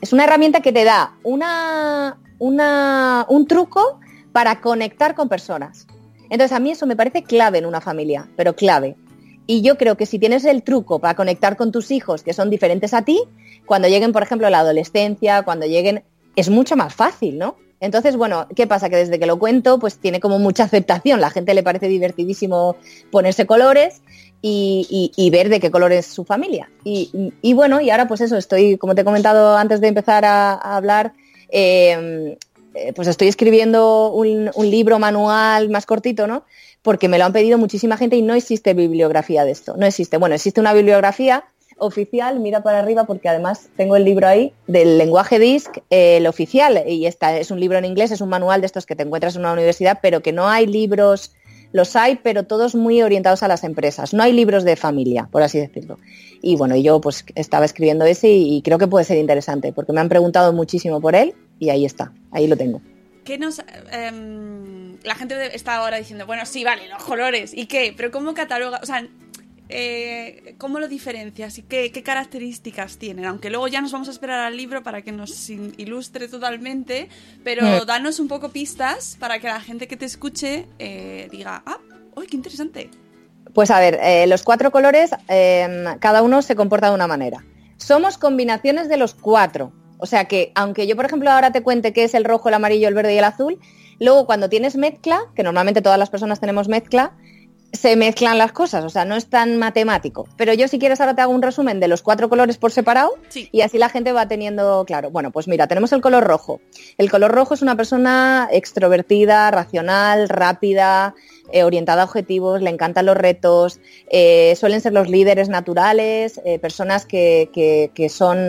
[0.00, 4.00] es una herramienta que te da una, un truco
[4.32, 5.86] para conectar con personas.
[6.30, 8.96] Entonces a mí eso me parece clave en una familia, pero clave.
[9.46, 12.50] Y yo creo que si tienes el truco para conectar con tus hijos que son
[12.50, 13.20] diferentes a ti,
[13.66, 16.04] cuando lleguen, por ejemplo, la adolescencia, cuando lleguen,
[16.36, 17.56] es mucho más fácil, ¿no?
[17.80, 18.90] Entonces, bueno, ¿qué pasa?
[18.90, 21.20] Que desde que lo cuento, pues tiene como mucha aceptación.
[21.20, 22.76] La gente le parece divertidísimo
[23.10, 24.02] ponerse colores
[24.42, 26.70] y, ver de qué color es su familia.
[26.84, 30.54] Y, bueno, y ahora pues eso, estoy, como te he comentado antes de empezar a,
[30.54, 31.12] hablar,
[31.50, 32.36] em,
[32.74, 36.44] eh, pues estoy escribiendo un, libro manual más cortito, ¿no?
[36.82, 39.76] Porque me lo han pedido muchísima gente y no existe bibliografía de esto.
[39.76, 40.16] No existe.
[40.16, 41.44] Bueno, existe una bibliografía
[41.76, 46.84] oficial, mira para arriba porque además tengo el libro ahí del lenguaje DISC, el oficial,
[46.86, 49.34] y esta es un libro en inglés, es un manual de estos que te encuentras
[49.34, 51.32] en una universidad, pero que no hay libros
[51.72, 54.12] los hay, pero todos muy orientados a las empresas.
[54.14, 55.98] No hay libros de familia, por así decirlo.
[56.42, 60.00] Y bueno, yo pues estaba escribiendo ese y, creo que puede ser interesante, porque me
[60.00, 62.80] han preguntado muchísimo por él y ahí está, ahí lo tengo.
[63.24, 67.92] ¿Qué nos, em, la gente está ahora diciendo, bueno, sí, vale, los colores, ¿y qué?
[67.96, 68.80] Pero ¿cómo cataloga?
[68.82, 69.06] O sea,
[69.70, 73.24] eh, ¿cómo lo diferencias y qué, características tienen?
[73.24, 77.08] Aunque luego ya nos vamos a esperar al libro para que nos ilustre totalmente,
[77.44, 77.86] pero mm.
[77.86, 81.78] danos un poco pistas para que la gente que te escuche eh, diga, ah,
[82.16, 82.90] ¡uy, qué interesante!
[83.54, 87.44] Pues a ver, eh, los cuatro colores, em, cada uno se comporta de una manera.
[87.76, 89.72] Somos combinaciones de los cuatro.
[89.98, 92.54] O sea que, aunque yo, por ejemplo, ahora te cuente qué es el rojo, el
[92.54, 93.58] amarillo, el verde y el azul,
[93.98, 97.12] luego cuando tienes mezcla, que normalmente todas las personas tenemos mezcla,
[97.72, 100.26] se mezclan las cosas, o sea, no es tan matemático.
[100.36, 103.12] Pero yo si quieres ahora te hago un resumen de los cuatro colores por separado
[103.28, 103.48] Sí.
[103.52, 105.10] y así la gente va teniendo claro.
[105.10, 106.60] Bueno, pues mira, tenemos el color rojo.
[106.98, 111.14] El color rojo es una persona extrovertida, racional, rápida,
[111.52, 113.80] eh, orientada a objetivos, le encantan los retos,
[114.10, 118.48] eh, suelen ser los líderes naturales, eh, personas que, que- que son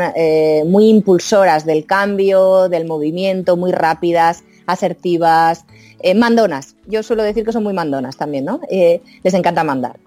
[0.65, 5.65] muy impulsoras del cambio, del movimiento, muy rápidas, asertivas,
[5.99, 6.75] eh, mandonas.
[6.88, 8.60] Yo suelo decir que son muy mandonas también, ¿no?
[8.69, 9.97] Eh, les encanta mandar.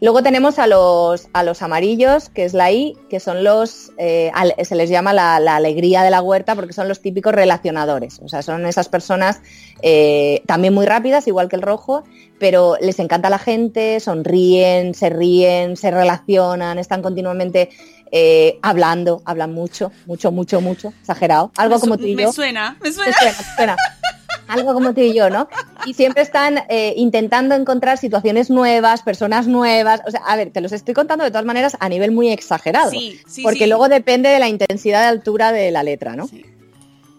[0.00, 4.30] Luego tenemos a los, a los amarillos, que es la I, que son los, eh,
[4.62, 8.20] se les llama la, la alegría de la huerta porque son los típicos relacionadores.
[8.22, 9.40] O sea, son esas personas
[9.82, 12.04] eh, también muy rápidas, igual que el rojo,
[12.38, 17.70] pero les encanta la gente, sonríen, se ríen, se relacionan, están continuamente
[18.10, 21.52] eh, hablando, hablan mucho, mucho, mucho, mucho, exagerado.
[21.56, 23.12] Algo Me como tú y Me suena, me suena.
[23.12, 23.76] suena, te suena.
[24.48, 25.48] Algo como tú y yo, ¿no?
[25.86, 30.02] Y siempre están eh, intentando encontrar situaciones nuevas, personas nuevas.
[30.06, 32.90] O sea, a ver, te los estoy contando de todas maneras a nivel muy exagerado.
[32.90, 33.66] Sí, sí, porque sí.
[33.66, 36.28] luego depende de la intensidad de altura de la letra, ¿no?
[36.28, 36.44] Sí.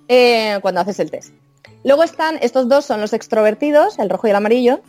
[0.07, 1.33] Eh, cuando haces el test.
[1.83, 4.81] Luego están, estos dos son los extrovertidos, el rojo y el amarillo.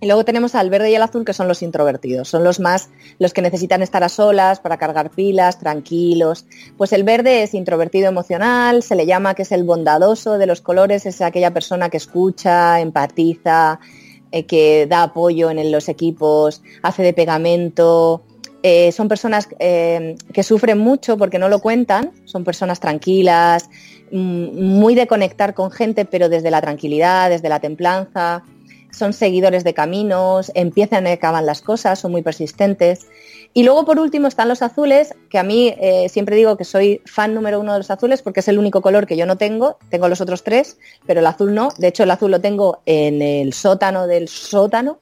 [0.00, 2.28] Y luego tenemos al verde y el azul, que son los introvertidos.
[2.28, 6.44] Son los más, los que necesitan estar a solas para cargar pilas, tranquilos.
[6.76, 10.60] Pues el verde es introvertido emocional, se le llama que es el bondadoso de los
[10.60, 13.80] colores, es aquella persona que escucha, empatiza,
[14.32, 18.22] eh, que da apoyo en los equipos, hace de pegamento.
[18.62, 23.70] Eh, son personas eh, que sufren mucho porque no lo cuentan, son personas tranquilas,
[24.12, 28.42] mm, muy de conectar con gente, pero desde la tranquilidad, desde la templanza
[28.96, 33.06] son seguidores de caminos, empiezan y acaban las cosas, son muy persistentes.
[33.52, 37.02] Y luego por último están los azules, que a mí eh, siempre digo que soy
[37.04, 39.76] fan número uno de los azules porque es el único color que yo no tengo,
[39.90, 43.20] tengo los otros tres, pero el azul no, de hecho el azul lo tengo en
[43.20, 44.98] el sótano del sótano.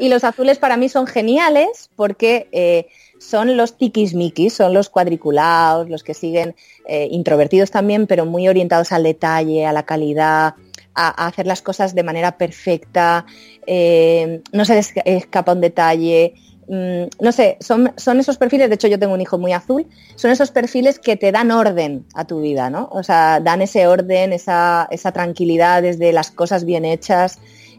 [0.00, 2.86] Y los azules para mí son geniales porque eh,
[3.18, 8.92] son los tiquismiquis, son los cuadriculados, los que siguen eh, introvertidos también, pero muy orientados
[8.92, 10.54] al detalle, a la calidad,
[10.98, 13.24] a, hacer las cosas de manera perfecta,
[13.66, 16.34] eh, no se les escapa un detalle.
[16.68, 19.86] mm, no sé, son, son esos perfiles, de hecho yo tengo un hijo muy azul,
[20.16, 22.88] son esos perfiles que te dan orden a tu vida, ¿no?
[22.92, 27.38] O sea, dan ese orden, esa, esa tranquilidad desde las cosas bien hechas.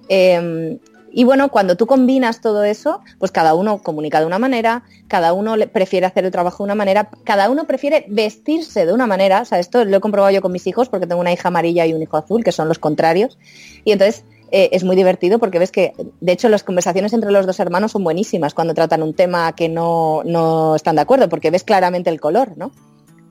[0.10, 0.80] eh,
[1.12, 5.34] y bueno, cuando tú combinas todo eso, pues cada uno comunica de una manera, cada
[5.34, 9.42] uno prefiere hacer el trabajo de una manera, cada uno prefiere vestirse de una manera.
[9.42, 11.86] O sea, esto lo he comprobado yo con mis hijos porque tengo una hija amarilla
[11.86, 13.38] y un hijo azul, que son los contrarios.
[13.86, 17.46] Y entonces eh, es muy divertido porque ves que, de hecho, las conversaciones entre los
[17.46, 21.52] dos hermanos son buenísimas cuando tratan un tema que no, no están de acuerdo, porque
[21.52, 22.72] ves claramente el color, ¿no?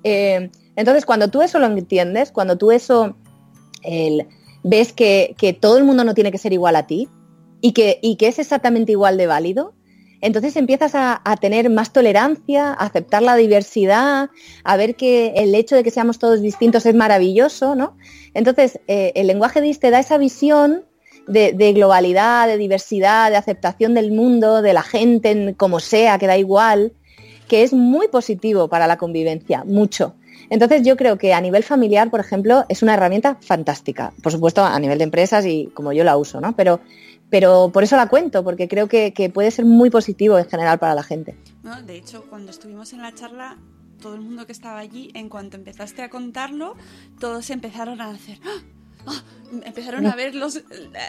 [0.04, 3.16] Eh, entonces, cuando tú eso lo entiendes, cuando tú eso
[4.64, 7.08] ves que, que todo el mundo no tiene que ser igual a ti
[7.60, 9.74] y que, y que es exactamente igual de válido,
[10.20, 14.30] entonces empiezas a, a tener más tolerancia, a aceptar la diversidad,
[14.64, 17.96] a ver que el hecho de que seamos todos distintos es maravilloso, ¿no?
[18.34, 20.84] Entonces, eh, el lenguaje DIS te da esa visión
[21.28, 26.18] de, de globalidad, de diversidad, de aceptación del mundo, de la gente, en- como sea,
[26.18, 26.92] que da igual,
[27.46, 30.14] que es muy positivo para la convivencia, mucho.
[30.50, 34.12] Entonces yo creo que a nivel familiar, por ejemplo, es una herramienta fantástica.
[34.22, 36.56] Por supuesto, a nivel de empresas y como yo la uso, ¿no?
[36.56, 36.80] Pero,
[37.30, 40.78] pero por eso la cuento, porque creo que, que puede ser muy positivo en general
[40.78, 41.36] para la gente.
[41.62, 41.80] ¿no?
[41.82, 43.58] De hecho, cuando estuvimos en la charla,
[44.00, 46.74] todo el mundo que estaba allí, en cuanto empezaste a contarlo,
[47.20, 48.38] todos empezaron a hacer...
[48.44, 48.62] ¡Ah!
[49.06, 49.22] ¡Ah!
[49.64, 50.58] Empezaron a ver los,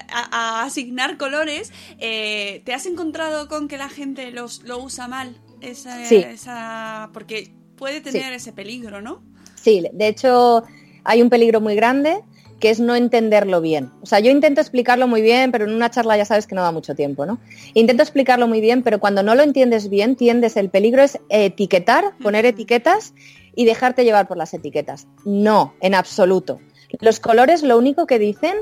[0.10, 1.74] a, a asignar colores.
[2.00, 5.36] Eh, ¿Te has encontrado con que la gente los, lo usa mal?
[5.60, 6.16] Esa, Sí.
[6.16, 9.22] esa- porque puede tener ese peligro, ¿no?
[9.56, 10.64] Sí, de hecho
[11.04, 12.22] hay un peligro muy grande
[12.60, 13.92] que es no entenderlo bien.
[14.02, 16.62] O sea, yo intento explicarlo muy bien, pero en una charla ya sabes que no
[16.62, 17.40] da mucho tiempo, ¿no?
[17.74, 22.18] Intento explicarlo muy bien, pero cuando no lo entiendes bien, tiendes, el peligro es etiquetar,
[22.22, 23.14] poner etiquetas
[23.56, 25.08] y dejarte llevar por las etiquetas.
[25.26, 26.60] No, en absoluto.
[27.00, 28.56] Los colores lo único que dicen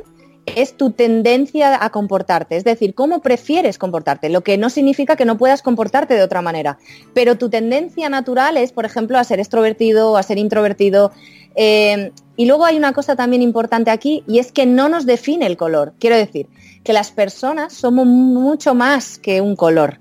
[0.56, 5.26] es tu tendencia a comportarte, es decir, cómo prefieres comportarte, lo que no significa que
[5.26, 6.78] no puedas comportarte de otra manera.
[7.14, 11.12] Pero tu tendencia natural es, por ejemplo, a ser extrovertido o a ser introvertido.
[11.56, 15.46] Eh, y luego hay una cosa también importante aquí y es que no nos define
[15.48, 15.94] el color.
[16.00, 16.48] Quiero decir,
[16.86, 20.00] que las personas somos mucho más que un color.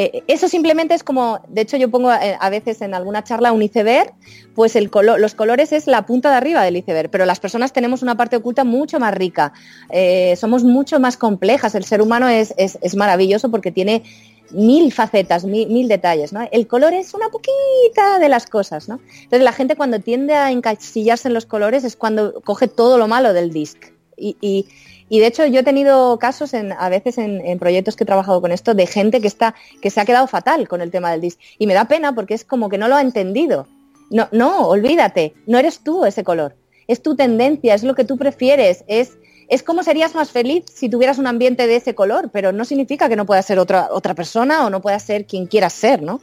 [0.00, 3.50] Eh, eso simplemente es como, de hecho yo pongo eh, a veces en alguna charla
[3.50, 4.12] un iceberg,
[4.54, 8.00] pues el los colores es la punta de arriba del iceberg, pero las personas tenemos
[8.02, 9.52] una parte oculta mucho más rica,
[9.90, 14.04] Eh, somos mucho más complejas, el ser humano es, es- es maravilloso porque tiene
[14.50, 16.48] mil facetas, mil, mil detalles, ¿no?
[16.52, 19.00] El color es una poquita de las cosas, ¿no?
[19.14, 23.08] Entonces la gente cuando tiende a encasillarse en los colores es cuando coge todo lo
[23.08, 23.78] malo del disc
[24.16, 24.66] y, y-
[25.10, 28.06] Y de hecho yo he tenido casos en, a veces en, en proyectos que he
[28.06, 31.10] trabajado con esto de gente que está, que se ha quedado fatal con el tema
[31.10, 31.38] del DIS.
[31.58, 33.66] Y me da pena porque es como que no lo ha entendido.
[34.10, 36.56] No, no, olvídate, no eres tú ese color.
[36.88, 39.16] Es tu tendencia, es lo que tú prefieres, es,
[39.48, 43.08] es como serías más feliz si tuvieras un ambiente de ese color, pero no significa
[43.08, 46.20] que no puedas ser otra, otra persona o no puedas ser quien quieras ser, ¿no?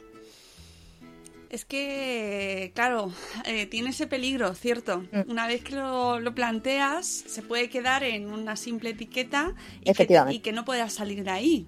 [1.50, 3.12] Es que, claro,
[3.44, 5.04] eh, tiene ese peligro, ¿cierto?
[5.12, 5.30] Mm.
[5.30, 10.24] Una vez que lo, lo planteas, se puede quedar en una simple etiqueta y, que,
[10.30, 11.66] y que no puedas salir de ahí.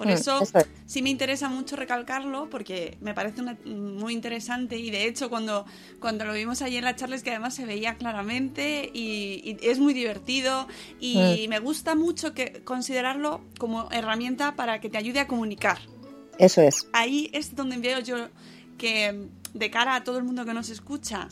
[0.00, 0.66] Por Mm, eso eso es.
[0.86, 5.66] sí me interesa mucho recalcarlo porque me parece una- muy interesante y de hecho cuando,
[5.98, 9.68] cuando lo vimos allí en la charla es que además se veía claramente y, y
[9.68, 10.66] es muy divertido
[10.98, 11.50] y Mm.
[11.50, 15.78] me gusta mucho que considerarlo como herramienta para que te ayude a comunicar
[16.38, 16.86] Eso es.
[16.94, 18.28] ahí es donde veo yo
[18.78, 21.28] que de cara a todo el mundo que nos escucha,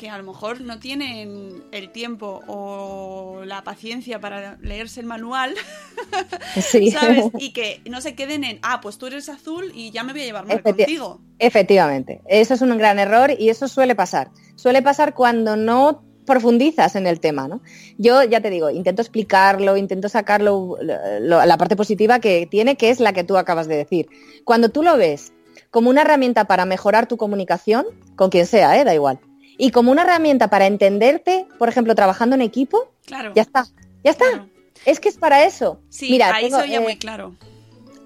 [0.00, 5.54] que a lo mejor no tienen el tiempo o la paciencia para leerse el manual,
[6.60, 6.90] Sí.
[6.90, 7.26] ¿sabes?
[7.38, 10.22] Y que no se queden en, ah, pues tú eres azul y ya me voy
[10.22, 11.20] a llevar mal Efecti- contigo.
[11.38, 14.30] Efectivamente, eso es un gran error y eso suele pasar.
[14.56, 17.60] Suele pasar cuando no profundizas en el tema, ¿no?
[17.98, 20.78] Yo ya te digo, intento explicarlo, intento sacarlo
[21.20, 24.08] lo- la parte positiva que tiene, que es la que tú acabas de decir.
[24.44, 25.32] Cuando tú lo ves
[25.70, 27.84] como una herramienta para mejorar tu comunicación,
[28.16, 28.84] con quien sea, ¿eh?
[28.84, 29.20] da igual,
[29.60, 33.32] y como una herramienta para entenderte, por ejemplo, trabajando en equipo, Claro.
[33.34, 33.66] ya está,
[34.04, 34.24] ya está.
[34.30, 34.48] claro.
[34.86, 35.78] Es que es para eso.
[35.90, 37.34] Sí, Mira, ahí tengo, se oye eh, muy claro.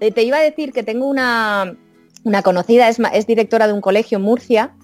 [0.00, 1.76] eh, te iba a decir que tengo una,
[2.24, 4.74] una conocida, es, es directora de un colegio en Murcia,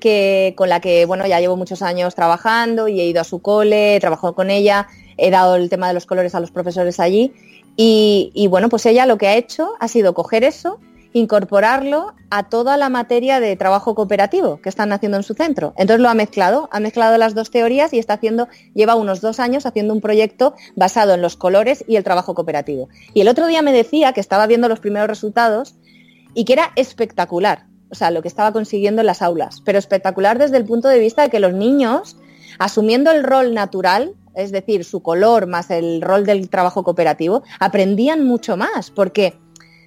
[0.00, 3.40] que, con la que bueno, ya llevo muchos años trabajando y he ido a su
[3.40, 6.98] cole, he trabajado con ella, he dado el tema de los colores a los profesores
[7.00, 7.32] allí.
[7.76, 10.80] Y, y, bueno, pues ella lo que ha hecho ha sido coger eso,
[11.12, 15.72] incorporarlo a toda la materia de trabajo cooperativo que están haciendo en su centro.
[15.76, 19.40] Entonces lo ha mezclado, ha mezclado las dos teorías y está haciendo, lleva unos dos
[19.40, 22.88] años haciendo un proyecto basado en los colores y el trabajo cooperativo.
[23.14, 25.74] Y el otro día me decía que estaba viendo los primeros resultados
[26.34, 30.38] y que era espectacular, o sea, lo que estaba consiguiendo en las aulas, pero espectacular
[30.38, 32.16] desde el punto de vista de que los niños,
[32.58, 38.24] asumiendo el rol natural, es decir, su color más el rol del trabajo cooperativo, aprendían
[38.24, 39.34] mucho más, porque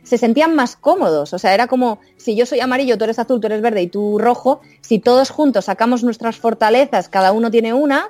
[0.04, 1.34] se sentían más cómodos.
[1.34, 3.88] O sea, era como si yo soy amarillo, tú eres azul, tú eres verde y
[3.88, 8.10] tú rojo, si todos juntos sacamos nuestras fortalezas, cada uno tiene una,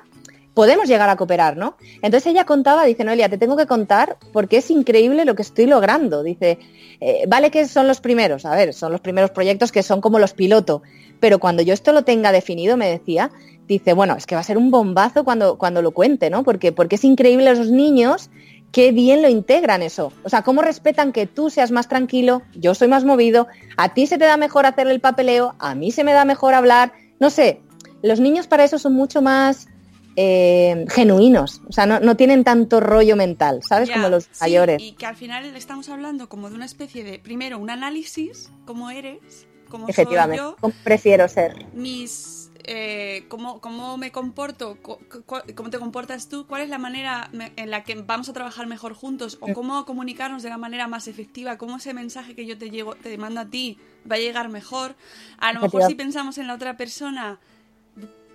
[0.54, 1.76] podemos llegar a cooperar, ¿no?
[2.02, 5.66] Entonces ella contaba, dice, Noelia, te tengo que contar porque es increíble lo que estoy
[5.66, 6.22] logrando.
[6.22, 6.58] Dice,
[7.00, 10.18] eh, vale que son los primeros, a ver, son los primeros proyectos que son como
[10.18, 10.82] los piloto,
[11.20, 13.30] pero cuando yo esto lo tenga definido, me decía,
[13.66, 16.42] dice, bueno, es que va a ser un bombazo cuando, cuando lo cuente, ¿no?
[16.42, 18.30] Porque, porque es increíble a los niños
[18.72, 20.12] qué bien lo integran eso.
[20.24, 23.46] O sea, cómo respetan que tú seas más tranquilo, yo soy más movido,
[23.76, 26.54] a ti se te da mejor hacer el papeleo, a mí se me da mejor
[26.54, 27.60] hablar, no sé,
[28.02, 29.68] los niños para eso son mucho más
[30.16, 33.90] eh, genuinos, o sea, no, no, tienen tanto rollo mental, ¿sabes?
[33.90, 34.82] Como los sí, mayores.
[34.82, 38.90] Y que al final estamos hablando como de una especie de, primero, un análisis, cómo
[38.90, 41.66] eres, cómo soy Efectivamente, yo, cómo prefiero ser.
[41.74, 47.70] mis eh, cómo, cómo, me comporto, cómo te comportas tú, cuál es la manera en
[47.70, 51.58] la que vamos a trabajar mejor juntos o cómo comunicarnos de la manera más efectiva,
[51.58, 53.78] cómo ese mensaje que yo te, llego, te mando a ti
[54.10, 54.94] va a llegar mejor.
[55.38, 57.40] A lo mejor si pensamos en la otra persona,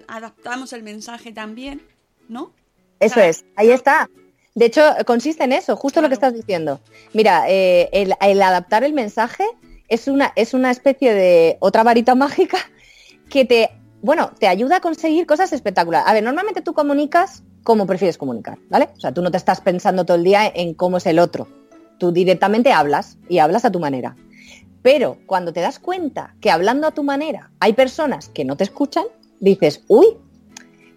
[0.07, 1.81] adaptamos el mensaje también,
[2.27, 2.51] ¿no?
[2.99, 4.09] Eso es, ahí está.
[4.55, 6.07] De hecho, consiste en eso, justo claro.
[6.07, 6.81] lo que estás diciendo.
[7.13, 9.45] Mira, eh, el, el, adaptar el mensaje
[9.87, 12.57] es una, es una especie de otra varita mágica
[13.29, 13.69] que te
[14.01, 16.07] bueno, te ayuda a conseguir cosas espectaculares.
[16.07, 18.89] A ver, normalmente tú comunicas como prefieres comunicar, ¿vale?
[18.95, 21.47] O sea, tú no te estás pensando todo el día en cómo es el otro.
[21.97, 24.15] Tú directamente hablas y hablas a tu manera.
[24.81, 28.63] Pero cuando te das cuenta que hablando a tu manera hay personas que no te
[28.63, 29.05] escuchan,
[29.39, 30.05] dices, uy,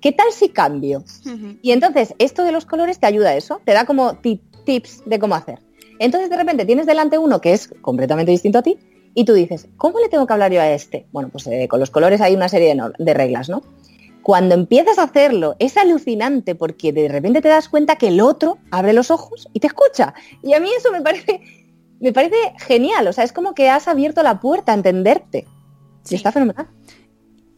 [0.01, 0.99] ¿qué tal si cambio?
[0.99, 1.59] Uh -huh.
[1.63, 4.19] Y entonces esto de los colores te ayuda a eso, te da como
[4.65, 5.59] tips de cómo hacer.
[5.99, 8.79] Entonces de repente tienes delante uno que es completamente distinto a ti
[9.15, 11.07] y tú dices, ¿cómo le tengo que hablar yo a este?
[11.13, 13.63] Bueno, pues eh, con los colores hay una serie de, no de, reglas, ¿no?
[14.23, 18.59] Cuando empiezas a hacerlo, es alucinante porque de repente te das cuenta que el otro
[18.71, 20.15] abre los ojos y te escucha.
[20.43, 21.41] Y a mí eso me parece,
[22.01, 23.09] me parece genial.
[23.09, 25.47] O sea, es como que has abierto la puerta a entenderte.
[26.05, 26.15] Sí.
[26.15, 26.69] Y está fenomenal.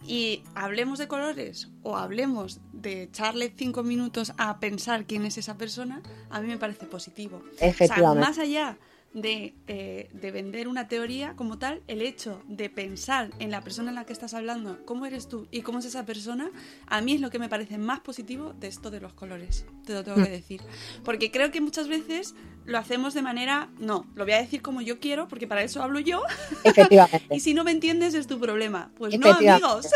[0.07, 5.57] Y hablemos de colores o hablemos de echarle cinco minutos a pensar quién es esa
[5.57, 7.42] persona, a mí me parece positivo.
[7.61, 8.20] Efectivamente.
[8.20, 8.78] O sea, más allá
[9.15, 13.91] de, eh, de, vender una teoría como tal, el hecho de pensar en la persona
[13.91, 16.51] en la que estás hablando, cómo eres tú y cómo es esa persona,
[16.87, 19.93] a mí es lo que me parece más positivo de esto de los colores, te
[19.93, 20.25] lo tengo Mm.
[20.25, 20.63] que decir.
[21.05, 22.35] Porque creo que muchas veces
[22.65, 25.83] lo hacemos de manera, no, lo voy a decir como yo quiero, porque para eso
[25.83, 26.23] hablo yo.
[26.65, 27.27] Efectivamente.
[27.35, 28.91] y si no me entiendes es tu problema.
[28.97, 29.89] Pues no, amigos.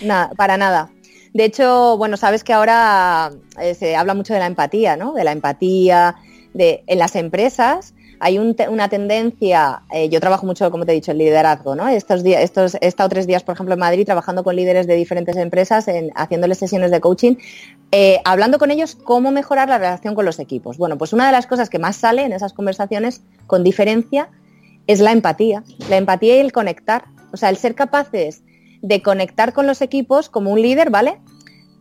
[0.00, 0.90] No, nada, para nada.
[1.34, 3.30] De hecho, bueno, sabes que ahora
[3.60, 5.12] eh, se habla mucho de la empatía, ¿no?
[5.12, 6.16] De la empatía,
[6.58, 11.18] en las empresas hay una tendencia, eh, yo trabajo mucho, como te he dicho, en
[11.18, 11.88] liderazgo, ¿no?
[11.88, 14.96] Estos días, estos, he estado tres días, por ejemplo, en Madrid trabajando con líderes de
[14.96, 17.36] diferentes empresas, en, haciéndoles sesiones de coaching,
[17.92, 20.78] eh, hablando con ellos cómo mejorar la relación con los equipos.
[20.78, 24.30] Bueno, pues una de las cosas que más sale en esas conversaciones, con diferencia,
[24.86, 25.62] es la empatía.
[25.88, 27.04] La empatía y el conectar.
[27.32, 28.42] O sea, el ser capaces
[28.82, 31.18] de conectar con los equipos como un líder, ¿vale?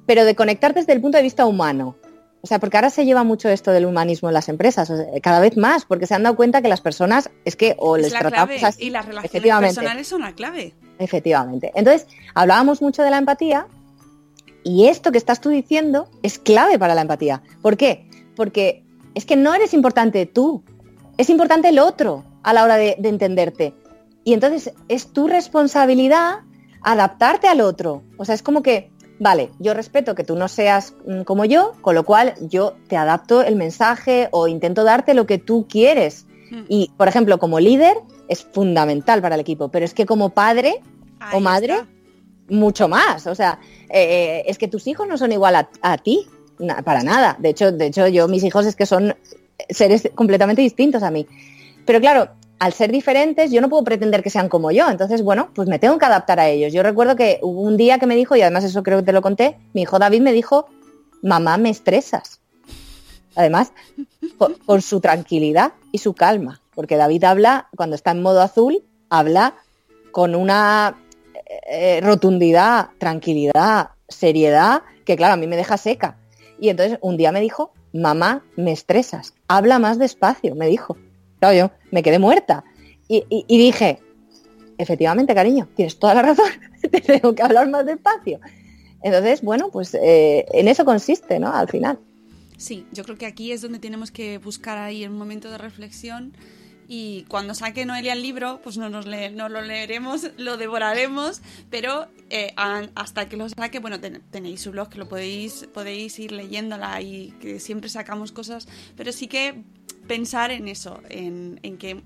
[0.05, 1.95] Pero de conectar desde el punto de vista humano.
[2.41, 5.57] O sea, porque ahora se lleva mucho esto del humanismo en las empresas, cada vez
[5.57, 8.85] más, porque se han dado cuenta que las personas es que o les tratamos así.
[8.85, 10.73] Y las relaciones personales son la clave.
[10.99, 11.71] Efectivamente.
[11.75, 13.67] Entonces, hablábamos mucho de la empatía
[14.63, 17.41] y esto que estás tú diciendo es clave para la empatía.
[17.61, 18.07] ¿Por qué?
[18.35, 18.83] Porque
[19.15, 20.63] es que no eres importante tú,
[21.17, 23.73] es importante el otro a la hora de, de entenderte.
[24.23, 26.39] Y entonces es tu responsabilidad
[26.83, 28.03] adaptarte al otro.
[28.17, 31.74] O sea, es como que vale, yo respeto que tú no seas mm, como yo,
[31.82, 36.26] con lo cual yo te adapto el mensaje o intento darte lo que tú quieres.
[36.51, 36.63] Hmm.
[36.70, 37.97] Y, por ejemplo, como líder
[38.28, 40.82] es fundamental para el equipo, pero es que como padre
[41.34, 41.82] o madre,
[42.49, 43.28] mucho más.
[43.28, 43.59] O sea,
[43.89, 46.28] eh, es que tus hijos no son igual a, ti,
[46.84, 47.36] para nada.
[47.39, 49.15] De hecho, de hecho, yo, mis hijos es que son
[49.70, 51.28] seres completamente distintos a mí.
[51.86, 54.89] Pero claro, al ser diferentes, yo no puedo pretender que sean como yo.
[54.89, 56.73] Entonces, bueno, pues me tengo que adaptar a ellos.
[56.73, 59.21] Yo recuerdo que un día que me dijo, y además eso creo que te lo
[59.21, 60.67] conté, mi hijo David me dijo,
[61.21, 62.39] mamá, me estresas.
[63.35, 63.71] Además,
[64.65, 66.61] con, su tranquilidad y su calma.
[66.73, 69.55] Porque David habla, cuando está en modo azul, habla
[70.11, 70.97] con una
[71.69, 76.17] eh, rotundidad, tranquilidad, seriedad, que claro, a mí me deja seca.
[76.59, 80.97] Y entonces un día me dijo, mamá, me estresas, habla más despacio, me dijo.
[81.39, 82.63] Claro, yo me quedé muerta.
[83.07, 83.99] Y, dije,
[84.77, 86.49] efectivamente, cariño, tienes toda la razón,
[86.81, 88.39] te tengo que hablar más despacio.
[89.01, 91.53] Entonces, bueno, pues eh, en eso consiste, ¿no?
[91.53, 91.99] Al final.
[92.57, 96.33] Sí, yo creo que aquí es donde tenemos que buscar ahí un momento de reflexión
[96.88, 102.07] y cuando saque Noelia el libro, pues no, nos no lo leeremos, lo devoraremos, pero
[102.29, 107.01] eh, hasta que lo saque, bueno, tenéis su blog que lo podéis, podéis ir leyéndola
[107.01, 109.63] y que siempre sacamos cosas, pero sí que
[110.07, 112.01] pensar en eso, en, que,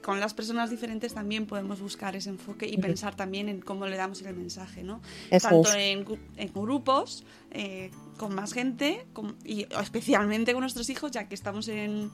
[0.00, 3.96] con las personas diferentes también podemos buscar ese enfoque y pensar también en cómo le
[3.96, 5.00] damos el mensaje, ¿no?
[5.40, 6.04] Tanto en,
[6.52, 9.06] grupos, eh, con más gente,
[9.44, 12.10] y especialmente con nuestros hijos, ya que estamos en,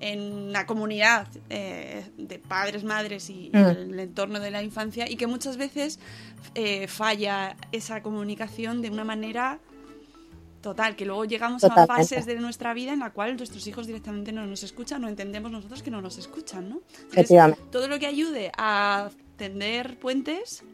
[0.00, 3.56] en una comunidad eh, de padres, madres y, mm.
[3.56, 5.98] el entorno de la infancia, y que muchas veces
[6.54, 9.60] eh, falla esa comunicación de una manera
[10.64, 14.32] Total, que luego llegamos a fases de nuestra vida en la cual nuestros hijos directamente
[14.32, 16.80] no nos escuchan, no entendemos nosotros que no nos escuchan, ¿no?
[17.70, 20.64] todo lo que ayude a tender puentes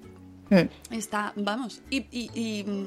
[0.49, 0.95] mm.
[0.95, 2.85] está, vamos, y, mm,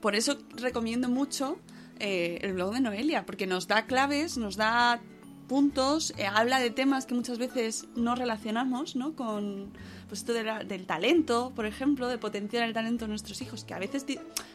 [0.00, 1.58] por eso recomiendo mucho
[1.98, 5.02] eh, el blog de Noelia, porque nos da claves, nos da
[5.48, 9.16] puntos, eh, habla de temas que muchas veces no relacionamos, ¿no?
[9.16, 9.72] Con
[10.08, 13.78] pues esto del talento, por ejemplo, de potenciar el talento de nuestros hijos, que a
[13.78, 14.06] veces,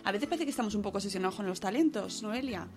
[0.04, 2.68] a veces parece que estamos un poco obsesionados con los talentos, Noelia.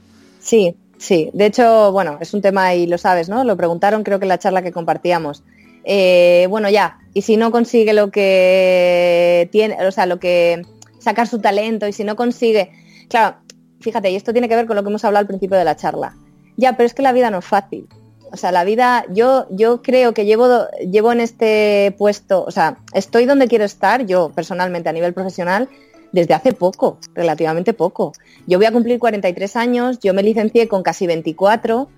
[0.41, 1.31] Sí, sí.
[1.33, 3.45] De hecho, bueno, es un tema y lo sabes, ¿no?
[3.45, 5.43] Lo preguntaron creo que en la charla que compartíamos.
[5.85, 10.63] Eh, bueno, ya, y si no consigue lo que tiene, o sea, lo que
[10.99, 12.73] sacar su talento, y si no consigue,
[13.09, 13.37] claro,
[13.81, 15.77] fíjate, y esto tiene que ver con lo que hemos hablado al principio de la
[15.77, 16.15] charla.
[16.57, 17.89] Ya, pero es que la vida no es fácil.
[18.33, 22.79] O sea, la vida, yo, yo creo que llevo, llevo en este puesto, o sea,
[22.93, 25.69] estoy donde quiero estar, yo personalmente a nivel profesional,
[26.13, 28.13] desde hace poco, relativamente poco.
[28.47, 31.89] Yo voy a cumplir 43 años, yo me licencié con casi 24,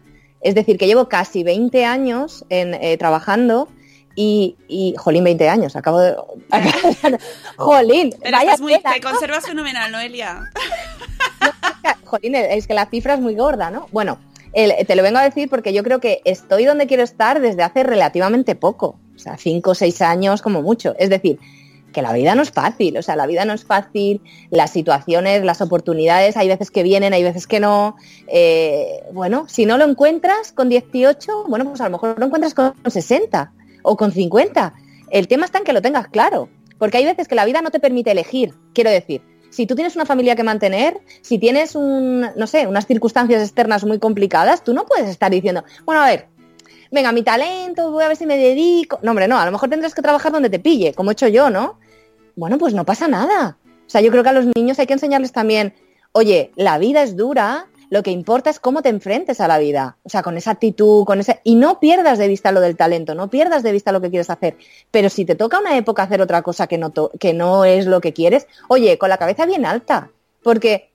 [0.41, 3.69] es decir, que llevo casi 20 años en, eh, trabajando
[4.15, 6.17] y, y, jolín, 20 años, acabo de...
[7.57, 10.51] jolín, vaya muy, te conservas fenomenal, Noelia.
[12.05, 13.87] jolín, es que la cifra es muy gorda, ¿no?
[13.93, 14.19] Bueno,
[14.53, 17.83] te lo vengo a decir porque yo creo que estoy donde quiero estar desde hace
[17.83, 20.95] relativamente poco, o sea, cinco o seis años como mucho.
[20.99, 21.39] Es decir,
[21.93, 24.21] que la vida no es fácil, o sea, la vida no es fácil,
[24.51, 27.97] las situaciones, las oportunidades, hay veces que vienen, hay veces que no.
[28.27, 32.55] Eh, bueno, si no lo encuentras con 18, bueno, pues a lo mejor lo encuentras
[32.55, 34.75] con 60 o con 50.
[35.11, 37.71] El tema está en que lo tengas claro, porque hay veces que la vida no
[37.71, 42.27] te permite elegir, quiero decir si tú tienes una familia que mantener, si tienes un,
[42.37, 46.27] no sé, unas circunstancias externas muy complicadas, tú no puedes estar diciendo, bueno, a ver,
[46.91, 48.99] venga, mi talento, voy a ver si me dedico.
[49.03, 51.29] No, hombre, no, a lo mejor tendrás que trabajar donde te pille, como he hecho
[51.29, 51.79] yo, ¿no?
[52.37, 53.59] Bueno, pues no pasa nada.
[53.65, 55.75] O sea, yo creo que a los niños hay que enseñarles también,
[56.13, 59.97] oye, la vida es dura, lo que importa es cómo te enfrentes a la vida,
[60.03, 61.41] o sea, con esa actitud, con ese...
[61.45, 64.31] Y no pierdas de vista lo del talento, no pierdas de vista lo que quieres
[64.31, 64.57] hacer,
[64.91, 68.01] pero si te toca una época hacer otra cosa que no, que no es lo
[68.01, 70.11] que quieres, oye, con la cabeza bien alta,
[70.43, 70.91] Porque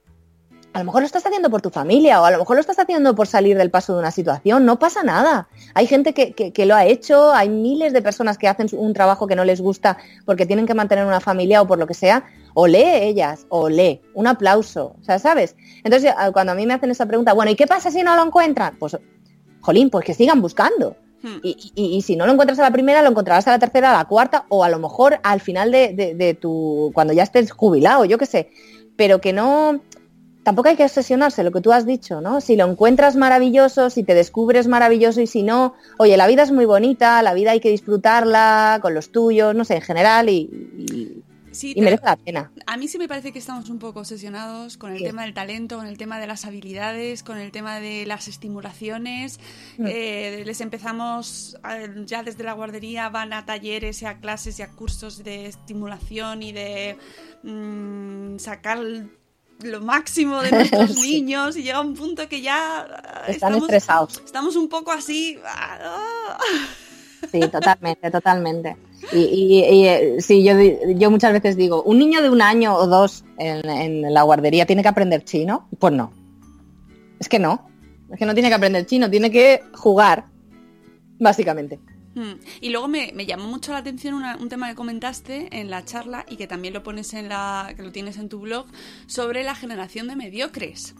[0.74, 2.80] a lo mejor lo estás haciendo por tu familia o a lo mejor lo estás
[2.80, 5.48] haciendo por salir del paso de una situación, no pasa nada.
[5.72, 9.28] Hay gente que, que, lo ha hecho, hay miles de personas que hacen un trabajo
[9.28, 12.24] que no les gusta porque tienen que mantener una familia o por lo que sea,
[12.54, 15.56] o lee ellas, o lee, un aplauso, o sea, ¿sabes?
[15.82, 18.24] Entonces, cuando a mí me hacen esa pregunta, bueno, ¿y qué pasa si no lo
[18.24, 18.76] encuentran?
[18.78, 18.96] Pues,
[19.60, 20.96] jolín, pues que sigan buscando.
[21.22, 21.38] Hmm.
[21.42, 24.04] Y, si no lo encuentras a la primera, lo encontrarás a la tercera, a la
[24.04, 28.18] cuarta, o a lo mejor al final de, de tu, cuando ya estés jubilado, yo
[28.18, 28.50] qué sé.
[28.96, 29.80] Pero que no,
[30.44, 32.40] tampoco hay que obsesionarse, lo que tú has dicho, ¿no?
[32.40, 36.52] Si lo encuentras maravilloso, si te descubres maravilloso y si no, oye, la vida es
[36.52, 41.24] muy bonita, la vida hay que disfrutarla con los tuyos, no sé, en general y,
[41.76, 42.52] merece la pena.
[42.66, 45.76] A mí sí me parece que estamos un poco obsesionados con el tema del talento,
[45.76, 49.40] con el tema de las habilidades, con el tema de las estimulaciones.
[49.78, 49.86] Mm.
[49.88, 51.56] Eh, les empezamos
[52.06, 56.42] ya desde la guardería, van a talleres y a clases y a cursos de estimulación
[56.42, 56.96] y de
[57.42, 58.78] mm, sacar
[59.60, 64.22] lo máximo de nuestros niños y llega un punto que ya ah, están estresados.
[64.24, 65.38] Estamos un poco así.
[67.30, 68.76] Sí, totalmente, totalmente.
[69.12, 70.54] Y, y, eh, sí, yo,
[70.94, 74.82] yo muchas veces digo, un niño de un año o dos en, la guardería tiene
[74.82, 75.68] que aprender chino.
[75.78, 76.12] Pues no.
[77.18, 77.68] Es que no.
[78.10, 80.26] Es que no tiene que aprender chino, tiene que jugar,
[81.18, 81.80] básicamente.
[82.14, 82.34] Hmm.
[82.60, 86.36] Y luego me, llamó mucho la atención un tema que comentaste en la charla y
[86.36, 88.66] que también lo pones en la, que lo tienes en tu blog,
[89.06, 90.94] sobre la generación de mediocres.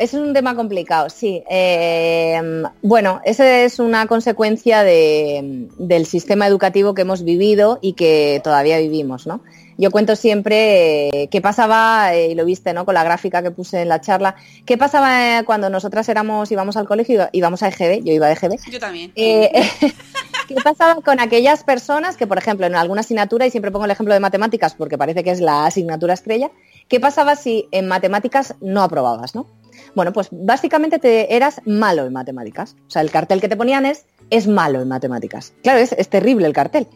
[0.00, 1.44] Es un tema complicado, sí.
[1.50, 2.40] Eh,
[2.80, 9.26] bueno, esa es una consecuencia del sistema educativo que hemos vivido y que todavía vivimos,
[9.26, 9.42] ¿no?
[9.76, 12.86] Yo cuento siempre eh, qué pasaba, eh, y lo viste, ¿no?
[12.86, 16.88] Con la gráfica que puse en la charla, qué pasaba cuando nosotras éramos, íbamos al
[16.88, 18.56] colegio, íbamos a EGB, yo iba a EGB.
[18.70, 19.12] Yo también.
[19.14, 23.90] ¿Qué pasaba con aquellas personas que, por ejemplo, en alguna asignatura, y siempre pongo el
[23.90, 26.50] ejemplo de matemáticas porque parece que es la asignatura estrella,
[26.88, 29.46] qué pasaba si en matemáticas no aprobabas, ¿no?
[29.94, 32.76] Bueno, pues básicamente te eras malo en matemáticas.
[32.86, 35.52] O sea, el cartel que te ponían es es malo en matemáticas.
[35.62, 36.86] Claro, es, es terrible el cartel.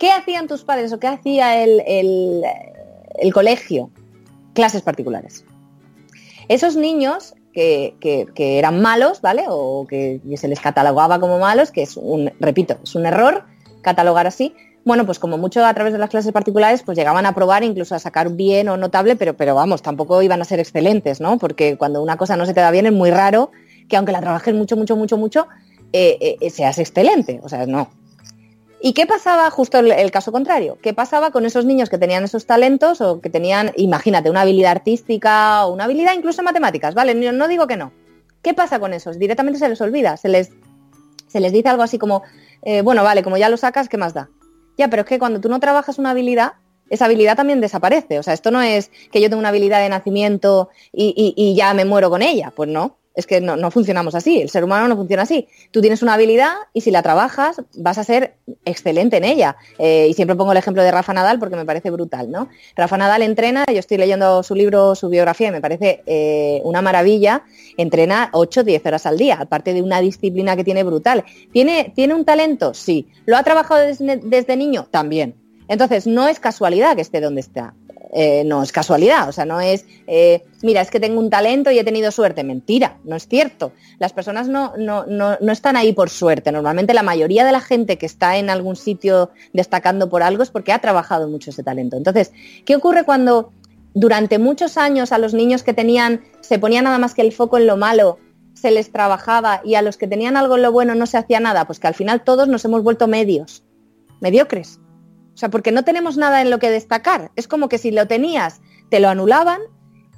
[0.00, 2.42] ¿Qué hacían tus padres o qué hacía el,
[3.34, 3.90] colegio?
[4.54, 5.44] Clases particulares.
[6.48, 7.94] Esos niños que,
[8.38, 9.44] eran malos, ¿vale?
[9.48, 13.44] O que, se les catalogaba como malos, que es un, repito, es un error
[13.82, 14.54] catalogar así.
[14.84, 17.94] Bueno, pues como mucho a través de las clases particulares, pues llegaban a probar, incluso
[17.94, 21.38] a sacar bien o notable, pero, pero vamos, tampoco iban a ser excelentes, ¿no?
[21.38, 23.50] Porque cuando una cosa no se te da bien es muy raro
[23.88, 25.48] que aunque la trabajes mucho, mucho, mucho, mucho,
[25.92, 27.40] eh, eh, seas excelente.
[27.42, 27.90] O sea, no,
[28.82, 30.78] ¿Y qué pasaba justo el, caso contrario?
[30.80, 34.70] ¿Qué pasaba con esos niños que tenían esos talentos o que tenían, imagínate, una habilidad
[34.70, 37.14] artística o una habilidad incluso en matemáticas, ¿vale?
[37.14, 37.92] No, digo que no.
[38.40, 39.18] ¿Qué pasa con esos?
[39.18, 40.50] Directamente se les olvida, se les,
[41.26, 42.22] se les dice algo así como,
[42.62, 44.30] eh, bueno, vale, como ya lo sacas, ¿qué más da?
[44.80, 46.54] Ya, pero es que cuando tú no trabajas una habilidad,
[46.88, 48.18] esa habilidad también desaparece.
[48.18, 51.84] O sea, esto no es que yo tengo una habilidad de nacimiento y ya me
[51.84, 52.50] muero con ella.
[52.56, 55.48] Pues no, es que no, funcionamos así, el ser humano no funciona así.
[55.70, 59.56] Tú tienes una habilidad y si la trabajas vas a ser excelente en ella.
[59.78, 62.48] Eh, y siempre pongo el ejemplo de Rafa Nadal porque me parece brutal, ¿no?
[62.76, 66.82] Rafa Nadal entrena, yo estoy leyendo su libro, su biografía y me parece eh, una
[66.82, 67.42] maravilla,
[67.76, 71.24] entrena 8 10 horas al día, aparte de una disciplina que tiene brutal.
[71.52, 72.74] ¿Tiene, ¿tiene un talento?
[72.74, 73.08] Sí.
[73.26, 74.86] ¿Lo ha trabajado desde, desde niño?
[74.90, 75.34] También.
[75.68, 77.74] Entonces, no es casualidad que esté donde está.
[78.12, 81.70] Eh, no es casualidad, o sea, no es, eh, mira, es que tengo un talento
[81.70, 82.42] y he tenido suerte.
[82.42, 83.72] Mentira, no es cierto.
[84.00, 86.50] Las personas no, no, no, no están ahí por suerte.
[86.50, 90.50] Normalmente la mayoría de la gente que está en algún sitio destacando por algo es
[90.50, 91.96] porque ha trabajado mucho ese talento.
[91.96, 92.32] Entonces,
[92.64, 93.52] ¿qué ocurre cuando
[93.94, 97.58] durante muchos años a los niños que tenían, se ponía nada más que el foco
[97.58, 98.18] en lo malo,
[98.54, 101.38] se les trabajaba y a los que tenían algo en lo bueno no se hacía
[101.38, 101.64] nada?
[101.64, 103.62] Pues que al final todos nos hemos vuelto medios,
[104.20, 104.80] mediocres.
[105.40, 107.30] O sea, porque no tenemos nada en lo que destacar.
[107.34, 108.60] Es como que si lo tenías,
[108.90, 109.62] te lo anulaban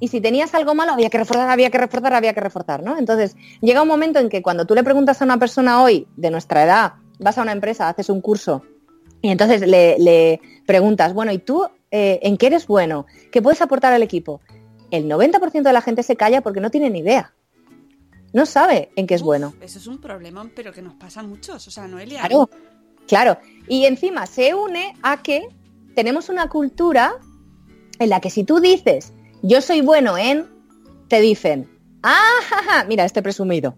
[0.01, 2.99] y si tenías algo malo, había que reforzar, había que reforzar, había que reforzar, ¿no?
[2.99, 6.33] Entonces, llega un momento en que cuando tú le preguntas a una persona hoy de
[6.33, 8.65] nuestra edad, vas a una empresa, haces un curso
[9.21, 13.07] y entonces le, preguntas, bueno, ¿y tú eh, en qué eres bueno?
[13.31, 14.41] ¿Qué puedes aportar al equipo?
[14.91, 17.33] El 90% de la gente se calla porque no tiene ni idea.
[18.33, 19.55] No sabe en qué es bueno.
[19.61, 21.69] Eso es un problema, pero que nos pasa a muchos.
[21.69, 22.19] O sea, Noelia.
[22.23, 22.51] Claro.
[23.07, 23.39] Claro,
[23.69, 25.49] y encima se une a que
[25.95, 27.15] tenemos una cultura
[27.99, 30.47] en la que si tú dices, yo soy bueno en,
[31.09, 31.69] te dicen,
[32.03, 33.75] ah, mira este presumido,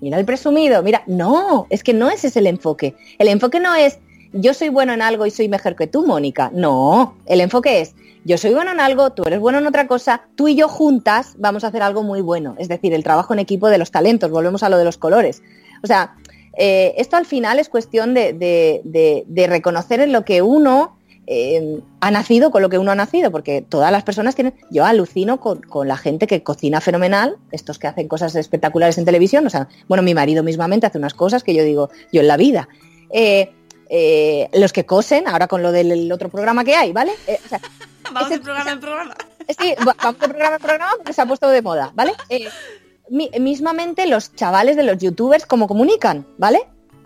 [0.00, 2.94] mira el presumido, mira, no, es que no ese es el enfoque.
[3.18, 3.98] El enfoque no es,
[4.32, 6.50] yo soy bueno en algo y soy mejor que tú, Mónica.
[6.52, 10.22] No, el enfoque es, yo soy bueno en algo, tú eres bueno en otra cosa,
[10.34, 12.54] tú y yo juntas vamos a hacer algo muy bueno.
[12.58, 15.42] Es decir, el trabajo en equipo de los talentos, volvemos a lo de los colores.
[15.82, 16.16] O sea,
[16.56, 20.96] eh, esto al final es cuestión de, reconocer en lo que uno
[21.26, 24.84] eh, ha nacido con lo que uno ha nacido, porque todas las personas tienen, yo
[24.84, 29.46] alucino con, con, la gente que cocina fenomenal, estos que hacen cosas espectaculares en televisión,
[29.46, 32.36] o sea, bueno, mi marido mismamente hace unas cosas que yo digo, yo en la
[32.36, 32.68] vida.
[33.10, 33.52] Eh,
[33.88, 37.12] eh, los que cosen, ahora con lo del otro programa que hay, ¿vale?
[37.44, 37.60] O sea,
[38.12, 39.16] vamos de programa en programa.
[39.48, 42.12] Sí, vamos de programa en programa porque se ha puesto de moda, ¿vale?
[43.08, 46.60] Mi, mismamente los chavales de los youtubers cómo comunican, ¿vale?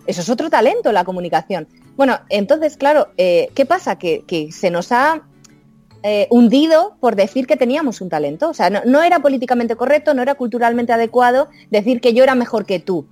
[0.07, 1.67] Eso es otro talento, la comunicación.
[1.95, 3.97] Bueno, entonces, claro, eh, ¿qué pasa?
[3.97, 5.21] Que, se nos ha
[6.03, 8.49] eh, hundido por decir que teníamos un talento.
[8.49, 12.35] O sea, no, no, era políticamente correcto, no era culturalmente adecuado decir que yo era
[12.35, 13.05] mejor que tú.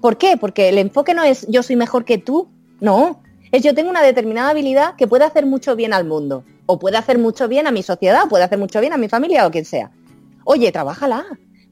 [0.00, 0.36] ¿Por qué?
[0.36, 2.48] Porque el enfoque no es yo soy mejor que tú,
[2.80, 3.22] no.
[3.52, 6.98] Es yo tengo una determinada habilidad que puede hacer mucho bien al mundo, o puede
[6.98, 9.64] hacer mucho bien a mi sociedad, puede hacer mucho bien a mi familia o quien
[9.64, 9.90] sea.
[10.44, 11.24] Oye, trabájala,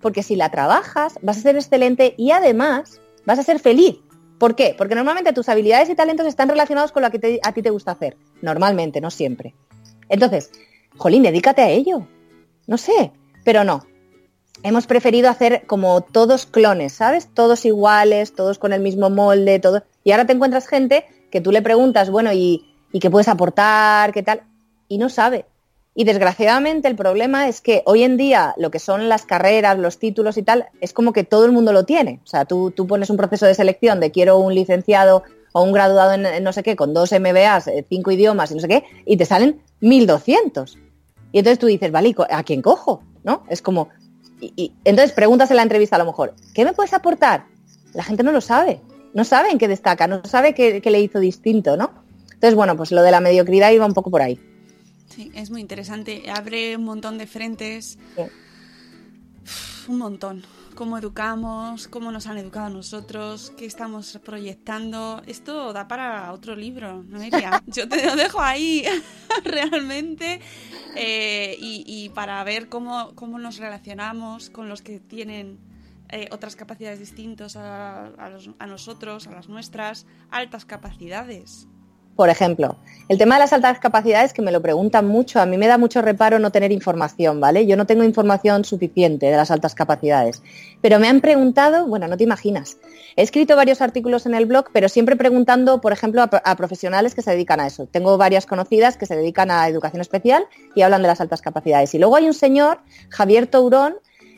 [0.03, 3.96] porque si la trabajas vas a ser excelente y además vas a ser feliz.
[4.38, 4.74] ¿Por qué?
[4.76, 7.92] Porque normalmente tus habilidades y talentos están relacionados con lo que a ti te gusta
[7.92, 8.16] hacer.
[8.42, 9.55] Normalmente, no siempre.
[10.09, 10.50] Entonces,
[10.96, 12.09] jolín, dedícate a ello.
[12.66, 13.12] No sé,
[13.44, 13.86] pero no.
[14.64, 17.28] Hemos preferido hacer como todos clones, ¿sabes?
[17.32, 19.84] Todos iguales, todos con el mismo molde, todo.
[20.03, 24.12] Y ahora te encuentras gente que tú le preguntas, bueno, ¿y, y qué puedes aportar?
[24.12, 24.42] ¿Qué tal?
[24.88, 25.46] Y no sabe.
[25.95, 29.99] Y desgraciadamente el problema es que hoy en día lo que son las carreras, los
[29.99, 32.20] títulos y tal, es como que todo el mundo lo tiene.
[32.24, 35.22] O sea, tú, tú pones un proceso de selección de quiero un licenciado
[35.53, 38.61] o un graduado en, no sé qué, con dos MBAs, eh, cinco idiomas y no
[38.61, 40.78] sé qué, y te salen 1200.
[41.30, 43.03] Y entonces tú dices, vale, ¿a quién cojo?
[43.22, 43.45] ¿No?
[43.49, 43.90] Es como...
[44.40, 47.45] Y, y, entonces preguntas en la entrevista a lo mejor, ¿qué me puedes aportar?
[47.93, 48.80] La gente no lo sabe.
[49.12, 51.93] No sabe en qué destaca, no sabe qué, qué le hizo distinto, ¿no?
[52.32, 54.40] Entonces, bueno, pues lo de la mediocridad iba un poco por ahí.
[55.12, 56.30] Sí, es muy interesante.
[56.30, 57.98] Abre un montón de frentes.
[58.16, 58.22] Sí.
[59.88, 60.42] Un montón.
[60.74, 65.20] Cómo educamos, cómo nos han educado a nosotros, qué estamos proyectando.
[65.26, 67.62] Esto da para otro libro, ¿no, Iria?
[67.66, 68.84] Yo te lo dejo ahí
[69.44, 70.40] realmente.
[70.96, 75.58] Eh, y, y, para ver cómo, cómo nos relacionamos con los que tienen
[76.08, 81.68] eh, otras capacidades distintas a, a, los, a nosotros, a las nuestras, altas capacidades.
[82.16, 82.76] Por ejemplo,
[83.08, 85.76] el tema de las altas capacidades, que me lo preguntan mucho, a mí me da
[85.76, 87.66] mucho reparo no tener información, ¿vale?
[87.66, 90.42] Yo no tengo información suficiente de las altas capacidades.
[90.80, 92.76] Pero me han preguntado, bueno, no te imaginas.
[93.16, 97.22] He escrito varios artículos en el blog, pero siempre preguntando, por ejemplo, a, profesionales que
[97.22, 97.86] se dedican a eso.
[97.86, 101.94] Tengo varias conocidas que se dedican a educación especial y hablan de las altas capacidades.
[101.94, 103.96] Y luego hay un señor, Javier Tourón,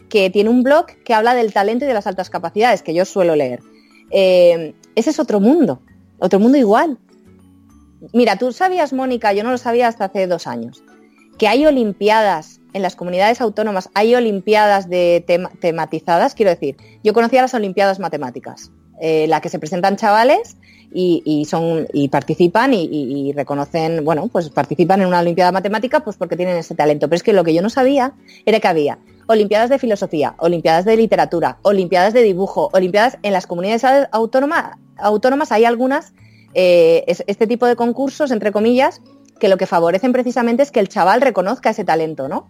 [0.09, 3.05] que tiene un blog que habla del talento y de las altas capacidades, que yo
[3.05, 3.61] suelo leer.
[4.11, 5.81] Eh, ese es otro mundo,
[6.19, 6.99] otro mundo igual.
[8.13, 10.83] Mira, tú sabías, Mónica, yo no lo sabía hasta hace dos años,
[11.39, 17.13] que hay olimpiadas en las comunidades autónomas, hay olimpiadas de tema, tematizadas, quiero decir, yo
[17.13, 18.71] conocía las olimpiadas matemáticas,
[19.01, 20.57] eh, la que se presentan chavales
[20.95, 26.37] y, son y participan y, reconocen, bueno, pues participan en una olimpiada matemática pues porque
[26.37, 27.09] tienen ese talento.
[27.09, 28.13] Pero es que lo que yo no sabía
[28.47, 33.47] era que había olimpiadas de filosofía, olimpiadas de literatura, olimpiadas de dibujo, olimpiadas en las
[33.47, 36.13] comunidades autónomas hay algunas
[36.55, 39.01] eh, es, este tipo de concursos, entre comillas,
[39.39, 42.49] que lo que favorecen precisamente es que el chaval reconozca ese talento, ¿no?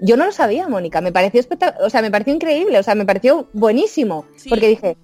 [0.00, 2.94] Yo no lo sabía, Mónica, me pareció espectacular, o sea, me pareció increíble, o sea,
[2.94, 4.48] me pareció buenísimo, sí.
[4.48, 4.96] porque dije,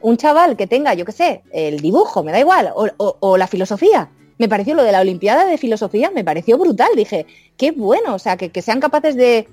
[0.00, 3.36] un chaval que tenga, yo qué sé, el dibujo, me da igual, o, o, o,
[3.36, 7.26] la filosofía, me pareció lo de la Olimpiada de Filosofía, me pareció brutal, dije,
[7.56, 9.46] qué bueno, o sea, que, que sean capaces de,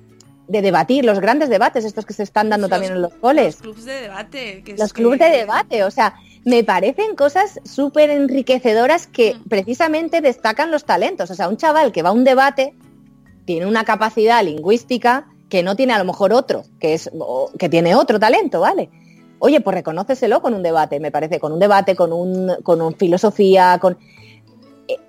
[0.47, 3.55] de debatir, los grandes debates, estos que se están dando los, también en los coles.
[3.55, 4.63] Los clubes de debate.
[4.63, 5.25] Que los clubes que...
[5.25, 9.49] de debate, o sea, me parecen cosas súper enriquecedoras que mm.
[9.49, 11.29] precisamente destacan los talentos.
[11.29, 12.73] O sea, un chaval que va a un debate
[13.45, 17.09] tiene una capacidad lingüística que no tiene a lo mejor otro, que, es,
[17.57, 18.89] que tiene otro talento, ¿vale?
[19.39, 22.95] Oye, pues reconóceselo con un debate, me parece, con un debate, con un, con un
[22.95, 23.97] filosofía, con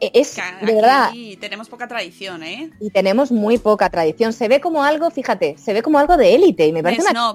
[0.01, 1.11] es de verdad.
[1.41, 2.70] tenemos poca tradición, ¿eh?
[2.81, 4.33] Y tenemos muy poca tradición.
[4.33, 7.11] Se ve como algo, fíjate, se ve como algo de élite y me parece de
[7.11, 7.33] una.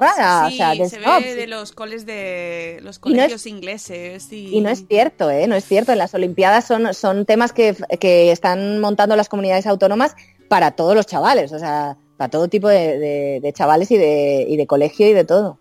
[0.49, 1.23] Sí, o sea, de se snobs.
[1.23, 4.31] ve de los coles de los colegios no es, ingleses.
[4.31, 4.57] Y...
[4.57, 4.61] y...
[4.61, 5.47] no es cierto, ¿eh?
[5.47, 5.91] No es cierto.
[5.91, 10.15] En las Olimpiadas son, son temas que, que están montando las comunidades autónomas
[10.49, 14.45] para todos los chavales, o sea, para todo tipo de, de, de chavales y de,
[14.47, 15.57] y de colegio y de todo.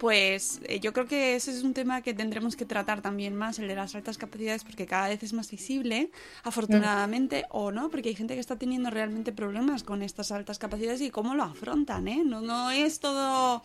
[0.00, 3.58] Pues eh, yo creo que ese es un tema que tendremos que tratar también más,
[3.58, 6.10] el de las altas capacidades, porque cada vez es más visible,
[6.42, 7.46] afortunadamente, mm.
[7.50, 11.10] o no, porque hay gente que está teniendo realmente problemas con estas altas capacidades y
[11.10, 12.22] cómo lo afrontan, ¿eh?
[12.24, 13.62] No, no es todo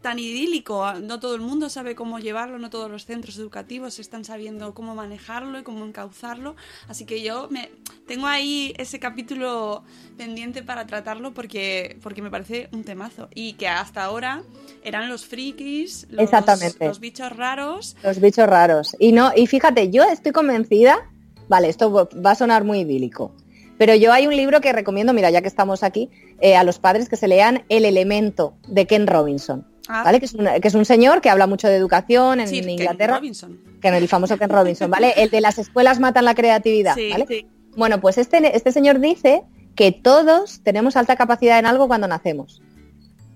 [0.00, 4.24] tan idílico, no todo el mundo sabe cómo llevarlo, no todos los centros educativos están
[4.24, 6.56] sabiendo cómo manejarlo y cómo encauzarlo,
[6.88, 7.70] así que yo me
[8.06, 9.82] tengo ahí ese capítulo
[10.16, 14.42] pendiente para tratarlo porque porque me parece un temazo y que hasta ahora
[14.84, 16.86] eran los frikis, los, Exactamente.
[16.86, 21.10] los bichos raros, los bichos raros y no y fíjate, yo estoy convencida,
[21.48, 23.34] vale, esto va a sonar muy idílico,
[23.78, 26.08] Pero yo hay un libro que recomiendo, mira, ya que estamos aquí,
[26.40, 29.66] eh, a los padres que se lean El elemento de Ken Robinson.
[29.88, 30.02] Ah.
[30.02, 30.18] ¿Vale?
[30.18, 32.70] Que es, un, que es un señor que habla mucho de educación en Sí, Ken
[32.70, 33.16] Inglaterra.
[33.18, 33.60] Robinson.
[33.80, 35.12] Que el famoso Ken Robinson, ¿vale?
[35.16, 37.26] El de las escuelas matan la creatividad, Sí, ¿vale?
[37.28, 37.46] sí.
[37.76, 39.42] Bueno, pues este, este señor dice
[39.74, 42.62] que todos tenemos alta capacidad en algo cuando nacemos,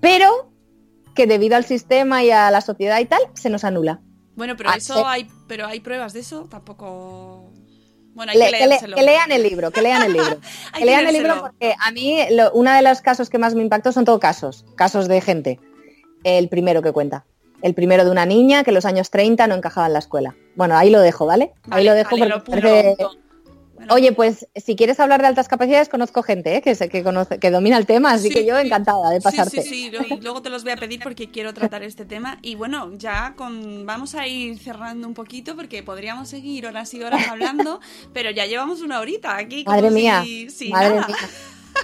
[0.00, 0.50] pero
[1.14, 4.00] que debido al sistema y a la sociedad y tal, se nos anula.
[4.36, 5.02] Bueno, pero Ah, eso sí.
[5.06, 7.50] hay, pero hay pruebas de eso, tampoco.
[8.14, 8.96] Bueno, hay Le- que que, le- leérselo.
[8.96, 10.38] que lean el libro, que lean el libro.
[10.78, 13.62] Que lean el libro porque a mí lo- uno de los casos que más me
[13.62, 15.60] impactó son todos casos, casos de gente.
[16.24, 17.24] El primero que cuenta.
[17.62, 20.34] El primero de una niña que en los años 30 no encajaba en la escuela.
[20.56, 21.52] Bueno, ahí lo dejo, ¿vale?
[21.64, 22.96] ahí Vale, lo dejo vale, porque lo parece-.
[23.80, 26.60] Bueno, Oye, pues si quieres hablar de altas capacidades, conozco gente ¿eh?
[26.60, 29.62] que, se- que, conoce, que domina el tema, así Sí, que yo encantada de pasarte.
[29.62, 32.38] Sí, sí, sí, y luego te los voy a pedir porque quiero tratar este tema.
[32.42, 37.02] Y bueno, ya con vamos a ir cerrando un poquito porque podríamos seguir horas y
[37.02, 37.80] horas hablando,
[38.12, 39.64] pero ya llevamos una horita aquí.
[39.64, 41.06] como Madre si- mía, si madre nada.
[41.06, 41.16] mía,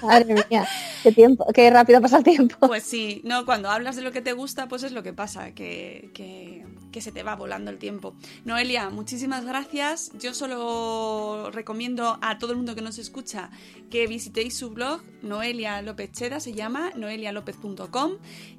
[0.02, 0.68] madre mía,
[1.02, 2.58] qué tiempo, qué rápido pasa el tiempo.
[2.68, 5.52] Pues sí, no, cuando hablas de lo que te gusta, pues es lo que pasa,
[5.54, 6.65] que, que-
[6.96, 8.14] que se te va volando el tiempo.
[8.46, 10.10] Noelia, muchísimas gracias.
[10.18, 13.50] Yo solo recomiendo a todo el mundo que nos escucha
[13.90, 18.12] que visitéis su blog, Noelia López Cheda, se llama noelialopez.com,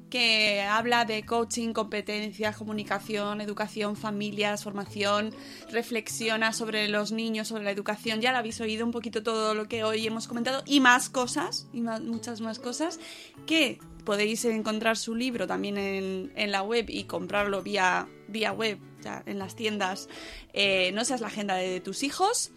[0.08, 5.34] que habla de coaching, competencias, comunicación, educación, familias, formación,
[5.72, 8.20] reflexiona sobre los niños, sobre la educación.
[8.20, 11.66] Ya lo habéis oído un poquito todo lo que hoy hemos comentado y más cosas,
[11.72, 13.00] y más- muchas más cosas,
[13.46, 18.78] que podéis encontrar su libro también en, en la web y comprarlo vía, vía web,
[19.26, 20.08] en las tiendas.
[20.54, 22.52] Eh, no seas la agenda de tus hijos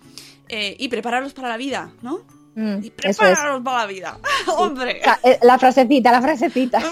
[0.47, 2.19] eh, y prepararos para la vida, ¿no?
[2.55, 2.93] Mm, Y es.
[3.17, 4.17] prepararos para la vida.
[4.57, 5.01] ¡Hombre!
[5.23, 6.81] Eh, La frasecita, la frasecita.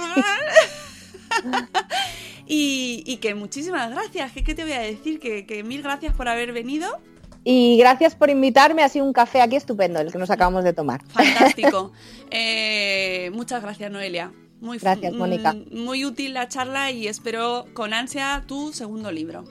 [2.45, 4.33] y, y que muchísimas gracias.
[4.33, 5.21] ¿Qué, qué te voy a decir?
[5.21, 6.99] Que, que mil gracias por haber venido.
[7.45, 10.73] Y gracias por invitarme, ha sido un café aquí estupendo el que nos acabamos de
[10.73, 11.01] tomar.
[11.07, 11.93] Fantástico.
[12.31, 14.31] Eh, muchas gracias, Noelia.
[14.59, 15.53] Muy, Gracias, Mónica.
[15.53, 19.43] mm, Muy útil la charla y espero con ansia tu segundo libro.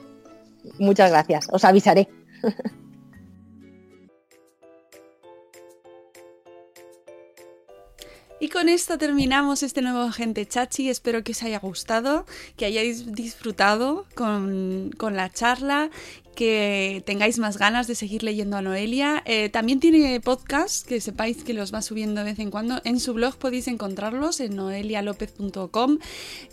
[0.79, 2.09] Muchas gracias, os avisaré.
[8.41, 10.89] Y con esto terminamos este nuevo Gente Chachi.
[10.89, 12.25] Espero que os haya gustado,
[12.57, 15.91] que hayáis disfrutado con, con la charla,
[16.39, 19.25] que tengáis más ganas de seguir leyendo a Noelia.
[19.25, 22.81] Eh, también tiene podcast, que sepáis que los va subiendo de vez en cuando.
[22.85, 25.99] En su blog podéis encontrarlos en noelialopez.com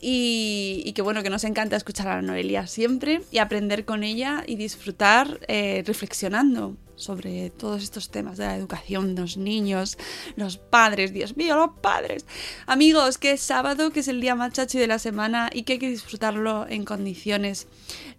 [0.01, 4.43] y, y que bueno, que nos encanta escuchar a Noelia siempre y aprender con ella
[4.47, 9.97] y disfrutar eh, reflexionando sobre todos estos temas de la educación, los niños,
[10.35, 12.25] los padres, Dios mío, los padres.
[12.65, 15.73] Amigos, que es sábado, que es el día más chachi de la semana y que
[15.73, 17.67] hay que disfrutarlo en condiciones.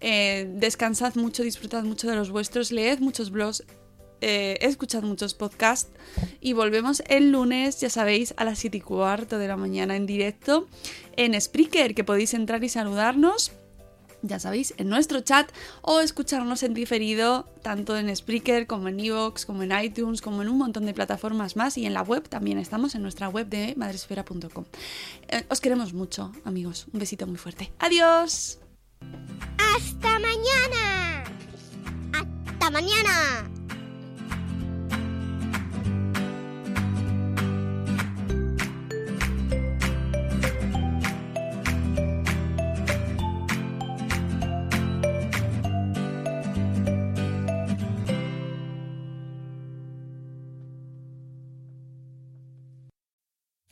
[0.01, 3.63] Eh, descansad mucho, disfrutad mucho de los vuestros, leed muchos blogs.
[4.19, 5.91] eh, escuchad muchos podcasts
[6.41, 10.07] y volvemos el lunes, ya sabéis, a las 7 y cuarto de la mañana en
[10.07, 10.67] directo
[11.15, 13.51] en Spreaker, que podéis entrar y saludarnos
[14.27, 15.49] ya sabéis, en nuestro chat
[15.81, 20.49] o escucharnos en diferido tanto en Spreaker como en Evox, como en iTunes, como en
[20.49, 23.73] un montón de plataformas más y en la web también estamos en nuestra web de
[23.75, 24.65] madresfera.com.
[25.27, 26.87] Eh, os queremos mucho, amigos.
[26.93, 27.71] Un besito muy fuerte.
[27.79, 28.59] Adiós.
[29.57, 31.23] ¡Hasta mañana!
[32.13, 33.56] ¡Hasta mañana!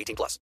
[0.00, 0.38] 18 plus.